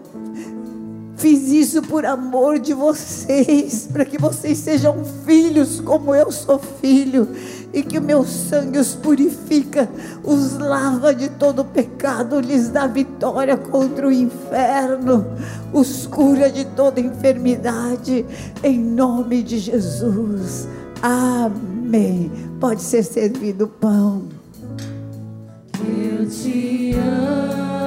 fiz 1.18 1.50
isso 1.50 1.82
por 1.82 2.06
amor 2.06 2.60
de 2.60 2.74
vocês, 2.74 3.90
para 3.92 4.06
que 4.06 4.18
vocês 4.18 4.58
sejam 4.60 5.04
filhos 5.26 5.82
como 5.82 6.16
eu 6.16 6.32
sou 6.32 6.60
filho, 6.60 7.28
e 7.74 7.84
que 7.84 7.98
o 7.98 8.02
meu 8.02 8.24
sangue 8.24 8.78
os 8.78 8.96
purifica, 8.96 9.90
os 10.24 10.58
lava 10.58 11.14
de 11.14 11.30
todo 11.30 11.66
pecado, 11.66 12.40
lhes 12.40 12.70
dá 12.70 12.88
vitória 12.88 13.58
contra 13.58 14.08
o 14.08 14.12
inferno, 14.12 15.26
os 15.74 16.08
cura 16.08 16.50
de 16.50 16.66
toda 16.66 17.00
enfermidade, 17.00 18.26
em 18.64 18.80
nome 18.80 19.44
de 19.44 19.58
Jesus. 19.58 20.68
Amém. 21.02 22.32
Pode 22.60 22.82
ser 22.82 23.04
servido 23.04 23.66
o 23.66 23.68
pão. 23.68 24.24
Eu 25.80 26.28
te 26.28 26.94
amo, 26.96 27.87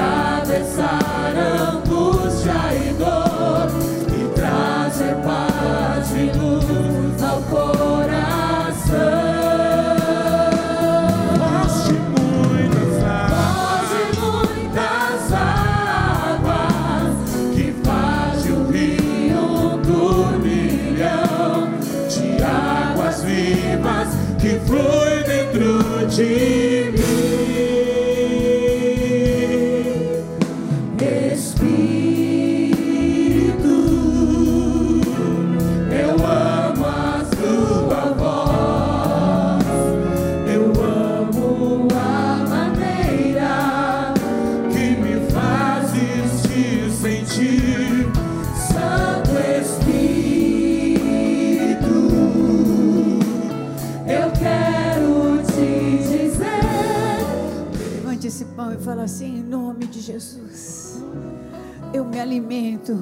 alimento 62.31 62.97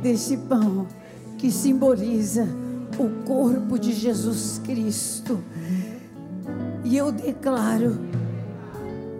desse 0.00 0.36
pão 0.38 0.86
que 1.36 1.50
simboliza 1.52 2.48
o 2.98 3.24
corpo 3.26 3.78
de 3.78 3.92
Jesus 3.92 4.58
Cristo. 4.64 5.38
E 6.82 6.96
eu 6.96 7.12
declaro 7.12 7.98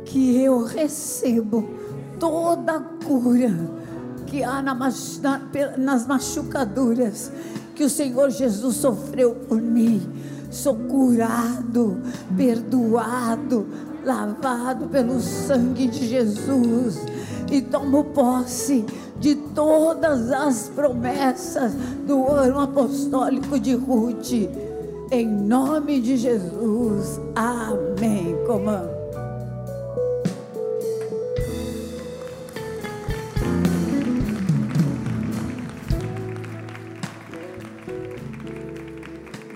que 0.06 0.40
eu 0.40 0.64
recebo 0.64 1.68
toda 2.18 2.76
a 2.76 2.80
cura 2.80 3.54
que 4.26 4.42
há 4.42 4.62
na 4.62 4.74
na- 4.74 5.40
nas 5.76 6.06
machucaduras 6.06 7.30
que 7.74 7.84
o 7.84 7.90
Senhor 7.90 8.30
Jesus 8.30 8.76
sofreu 8.76 9.34
por 9.34 9.60
mim. 9.60 10.00
Sou 10.50 10.74
curado, 10.74 11.98
perdoado, 12.34 13.66
lavado 14.02 14.86
pelo 14.86 15.20
sangue 15.20 15.86
de 15.86 16.08
Jesus 16.08 16.96
e 17.50 17.62
tomo 17.62 18.04
posse 18.04 18.84
de 19.18 19.34
todas 19.34 20.30
as 20.30 20.68
promessas 20.68 21.74
do 22.06 22.26
ano 22.26 22.60
apostólico 22.60 23.58
de 23.58 23.74
Ruth. 23.74 24.32
Em 25.10 25.26
nome 25.26 26.00
de 26.00 26.16
Jesus. 26.16 27.20
Amém. 27.34 28.36
Comando. 28.46 28.98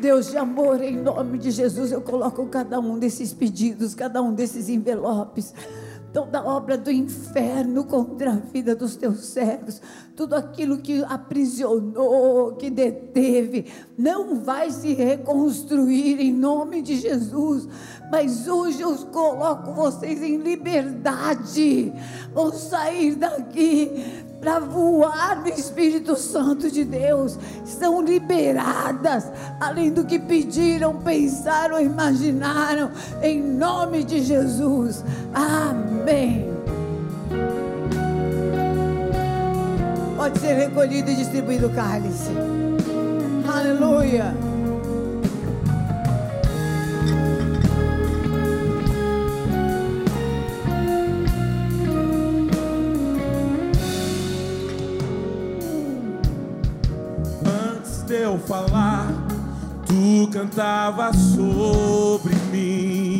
Deus 0.03 0.32
de 0.32 0.36
amor, 0.36 0.82
em 0.82 0.97
nome 0.97 1.38
de 1.38 1.53
Jesus, 1.53 1.93
eu 1.93 2.01
coloco 2.01 2.45
cada 2.47 2.80
um 2.80 2.99
desses 2.99 3.32
pedidos, 3.32 3.95
cada 3.95 4.20
um 4.20 4.34
desses 4.34 4.68
envelopes, 4.68 5.55
toda 6.12 6.44
obra 6.44 6.76
do 6.76 6.90
inferno 6.90 7.84
contra 7.84 8.32
a 8.32 8.36
vida 8.36 8.74
dos 8.74 8.96
teus 8.96 9.26
servos, 9.26 9.80
tudo 10.14 10.34
aquilo 10.34 10.78
que 10.78 11.02
aprisionou, 11.04 12.52
que 12.52 12.70
deteve, 12.70 13.66
não 13.96 14.40
vai 14.40 14.70
se 14.70 14.92
reconstruir 14.92 16.20
em 16.20 16.32
nome 16.32 16.82
de 16.82 16.96
Jesus, 16.96 17.66
mas 18.10 18.46
hoje 18.46 18.82
eu 18.82 18.94
coloco 19.06 19.72
vocês 19.72 20.22
em 20.22 20.36
liberdade, 20.36 21.92
vão 22.34 22.52
sair 22.52 23.14
daqui 23.14 23.90
para 24.38 24.58
voar 24.58 25.40
no 25.40 25.48
Espírito 25.48 26.16
Santo 26.16 26.68
de 26.70 26.84
Deus, 26.84 27.38
estão 27.64 28.02
liberadas, 28.02 29.30
além 29.60 29.92
do 29.92 30.04
que 30.04 30.18
pediram, 30.18 30.98
pensaram, 30.98 31.80
imaginaram, 31.80 32.90
em 33.22 33.40
nome 33.40 34.02
de 34.02 34.20
Jesus. 34.20 35.04
Amém. 35.32 36.52
Pode 40.23 40.39
ser 40.39 40.55
recolhido 40.55 41.11
e 41.11 41.16
distribuído 41.16 41.66
o 41.66 41.70
cálice. 41.70 42.31
Aleluia. 43.53 44.33
Antes 57.45 58.03
de 58.03 58.23
eu 58.23 58.39
falar, 58.39 59.09
tu 59.85 60.31
cantava 60.31 61.12
sobre 61.14 62.37
mim. 62.53 63.11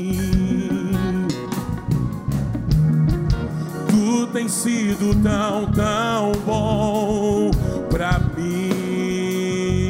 Tens 4.43 4.55
sido 4.55 5.15
tão, 5.23 5.67
tão 5.67 6.33
bom 6.45 7.53
pra 7.89 8.19
mim. 8.37 9.89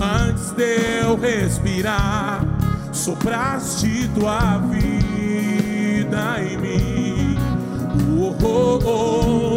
Antes 0.00 0.52
de 0.52 1.00
eu 1.02 1.16
respirar, 1.16 2.44
sopraste 2.92 4.08
tua 4.14 4.58
vida 4.58 6.36
em 6.44 6.58
mim. 6.58 7.36
Oh, 8.20 8.36
oh, 8.40 8.78
oh, 8.84 9.53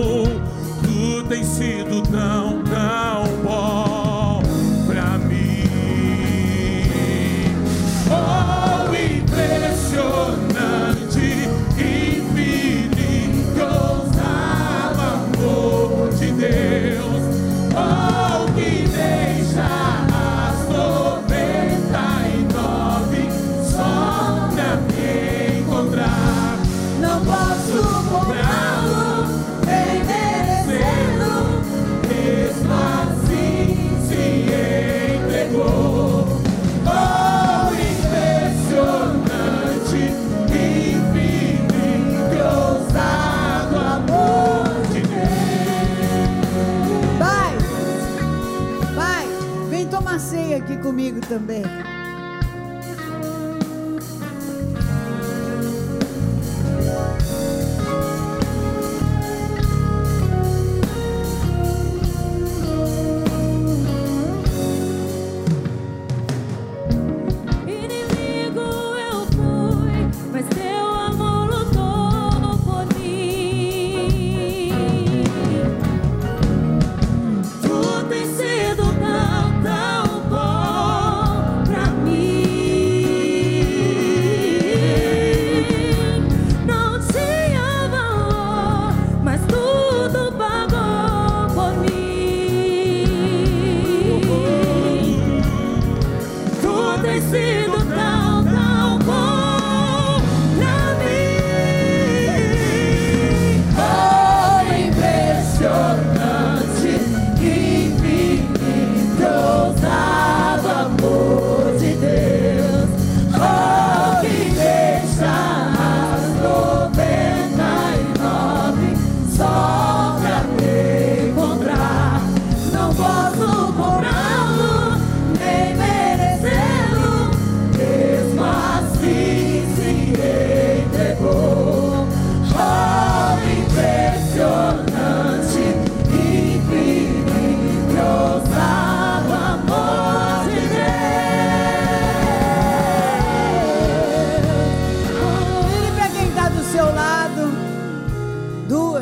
comigo 51.08 51.22
também. 51.22 51.97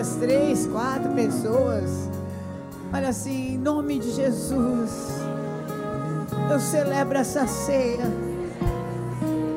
Duas, 0.06 0.16
três, 0.18 0.68
quatro 0.68 1.12
pessoas. 1.14 1.90
Olha 2.94 3.10
assim, 3.10 3.56
em 3.56 3.58
nome 3.58 3.98
de 3.98 4.12
Jesus. 4.12 4.92
Eu 6.52 6.60
celebro 6.60 7.18
essa 7.18 7.48
ceia. 7.48 8.06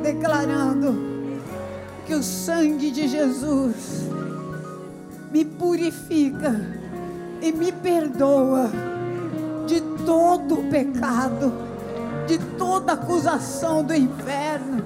Declarando 0.02 1.42
que 2.06 2.14
o 2.14 2.22
sangue 2.22 2.90
de 2.90 3.08
Jesus 3.08 4.08
me 5.30 5.44
purifica 5.44 6.58
e 7.42 7.52
me 7.52 7.70
perdoa 7.70 8.70
de 9.66 9.82
todo 10.06 10.60
o 10.60 10.70
pecado, 10.70 11.52
de 12.26 12.38
toda 12.56 12.94
acusação 12.94 13.84
do 13.84 13.94
inferno. 13.94 14.82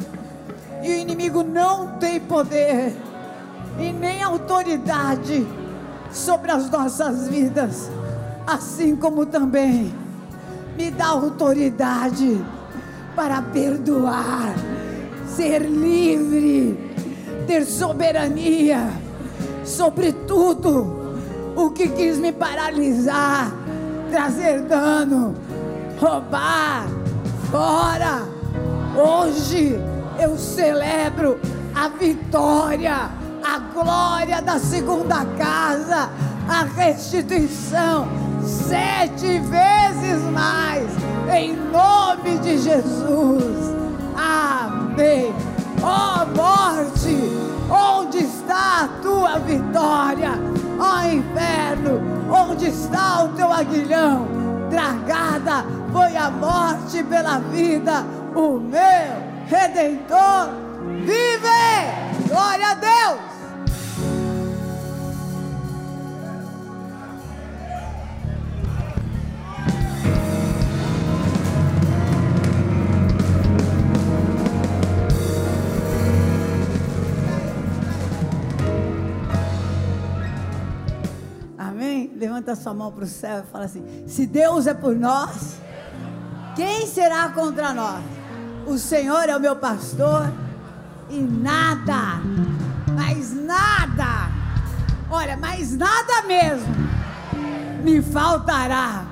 E 0.83 0.89
o 0.89 0.97
inimigo 0.97 1.45
não 1.45 1.99
tem 1.99 2.19
poder 2.19 2.93
e 3.79 3.93
nem 3.93 4.23
autoridade 4.23 5.47
sobre 6.11 6.51
as 6.51 6.71
nossas 6.71 7.29
vidas, 7.29 7.91
assim 8.47 8.95
como 8.97 9.27
também 9.27 9.93
me 10.77 10.91
dá 10.91 11.09
autoridade 11.09 12.43
para 13.15 13.43
perdoar, 13.43 14.55
ser 15.27 15.61
livre, 15.61 16.79
ter 17.47 17.65
soberania 17.65 18.91
sobre 19.65 20.13
tudo 20.13 21.03
o 21.55 21.71
que 21.71 21.89
quis 21.89 22.19
me 22.19 22.33
paralisar, 22.33 23.53
trazer 24.11 24.63
dano, 24.63 25.35
roubar, 25.99 26.87
fora. 27.51 28.23
Hoje 28.97 29.79
eu 30.19 30.37
celebro 30.37 31.39
a 31.75 31.89
vitória, 31.89 33.11
a 33.45 33.59
glória 33.59 34.41
da 34.41 34.59
segunda 34.59 35.25
casa, 35.37 36.11
a 36.49 36.65
restituição 36.65 38.09
sete 38.45 39.39
vezes 39.39 40.23
mais, 40.33 40.89
em 41.33 41.57
nome 41.57 42.39
de 42.39 42.59
Jesus. 42.59 43.75
Amém. 44.17 45.35
Ó 45.83 46.25
morte, 46.37 47.17
onde 47.71 48.19
está 48.19 48.85
a 48.85 48.89
tua 49.03 49.39
vitória? 49.41 50.31
Ó 50.79 51.05
inferno, 51.07 52.01
onde 52.31 52.69
está 52.69 53.25
o 53.25 53.29
teu 53.31 53.53
aguilhão? 53.53 54.27
Tragada 54.71 55.65
foi 55.93 56.17
a 56.17 56.31
morte 56.31 57.03
pela 57.05 57.39
vida, 57.39 58.05
o 58.35 58.59
meu 58.59 59.33
redentor 59.47 60.49
vive! 61.05 62.12
Levanta 82.43 82.57
sua 82.57 82.75
mão 82.75 82.91
para 82.91 83.05
o 83.05 83.07
céu 83.07 83.45
e 83.47 83.53
fala 83.53 83.67
assim: 83.67 84.05
se 84.09 84.27
Deus 84.27 84.67
é 84.67 84.75
por 84.75 84.97
nós, 84.97 85.59
quem 86.57 86.89
será 86.89 87.29
contra 87.29 87.73
nós? 87.73 88.03
O 88.67 88.77
Senhor 88.79 89.29
é 89.29 89.37
o 89.37 89.41
meu 89.41 89.55
pastor 89.55 90.33
e 91.09 91.21
nada, 91.21 92.21
mas 92.97 93.33
nada, 93.33 94.29
olha, 95.09 95.37
mas 95.37 95.77
nada 95.77 96.23
mesmo, 96.27 96.75
me 97.85 98.03
faltará. 98.03 99.07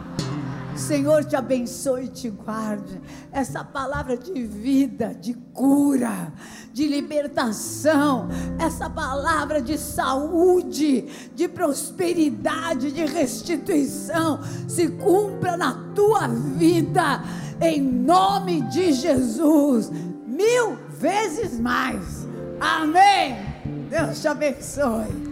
Senhor 0.81 1.24
te 1.24 1.37
abençoe 1.37 2.07
e 2.07 2.09
te 2.09 2.31
guarde. 2.31 3.01
Essa 3.31 3.62
palavra 3.62 4.16
de 4.16 4.43
vida, 4.43 5.14
de 5.14 5.35
cura, 5.35 6.33
de 6.73 6.87
libertação, 6.87 8.29
essa 8.59 8.89
palavra 8.89 9.61
de 9.61 9.77
saúde, 9.77 11.31
de 11.35 11.49
prosperidade, 11.49 12.93
de 12.93 13.05
restituição, 13.05 14.41
se 14.68 14.89
cumpra 14.89 15.57
na 15.57 15.93
tua 15.95 16.29
vida, 16.29 17.23
em 17.61 17.81
nome 17.81 18.62
de 18.62 18.93
Jesus, 18.93 19.91
mil 20.27 20.77
vezes 20.89 21.59
mais. 21.59 22.27
Amém. 22.61 23.37
Deus 23.91 24.21
te 24.21 24.29
abençoe. 24.29 25.30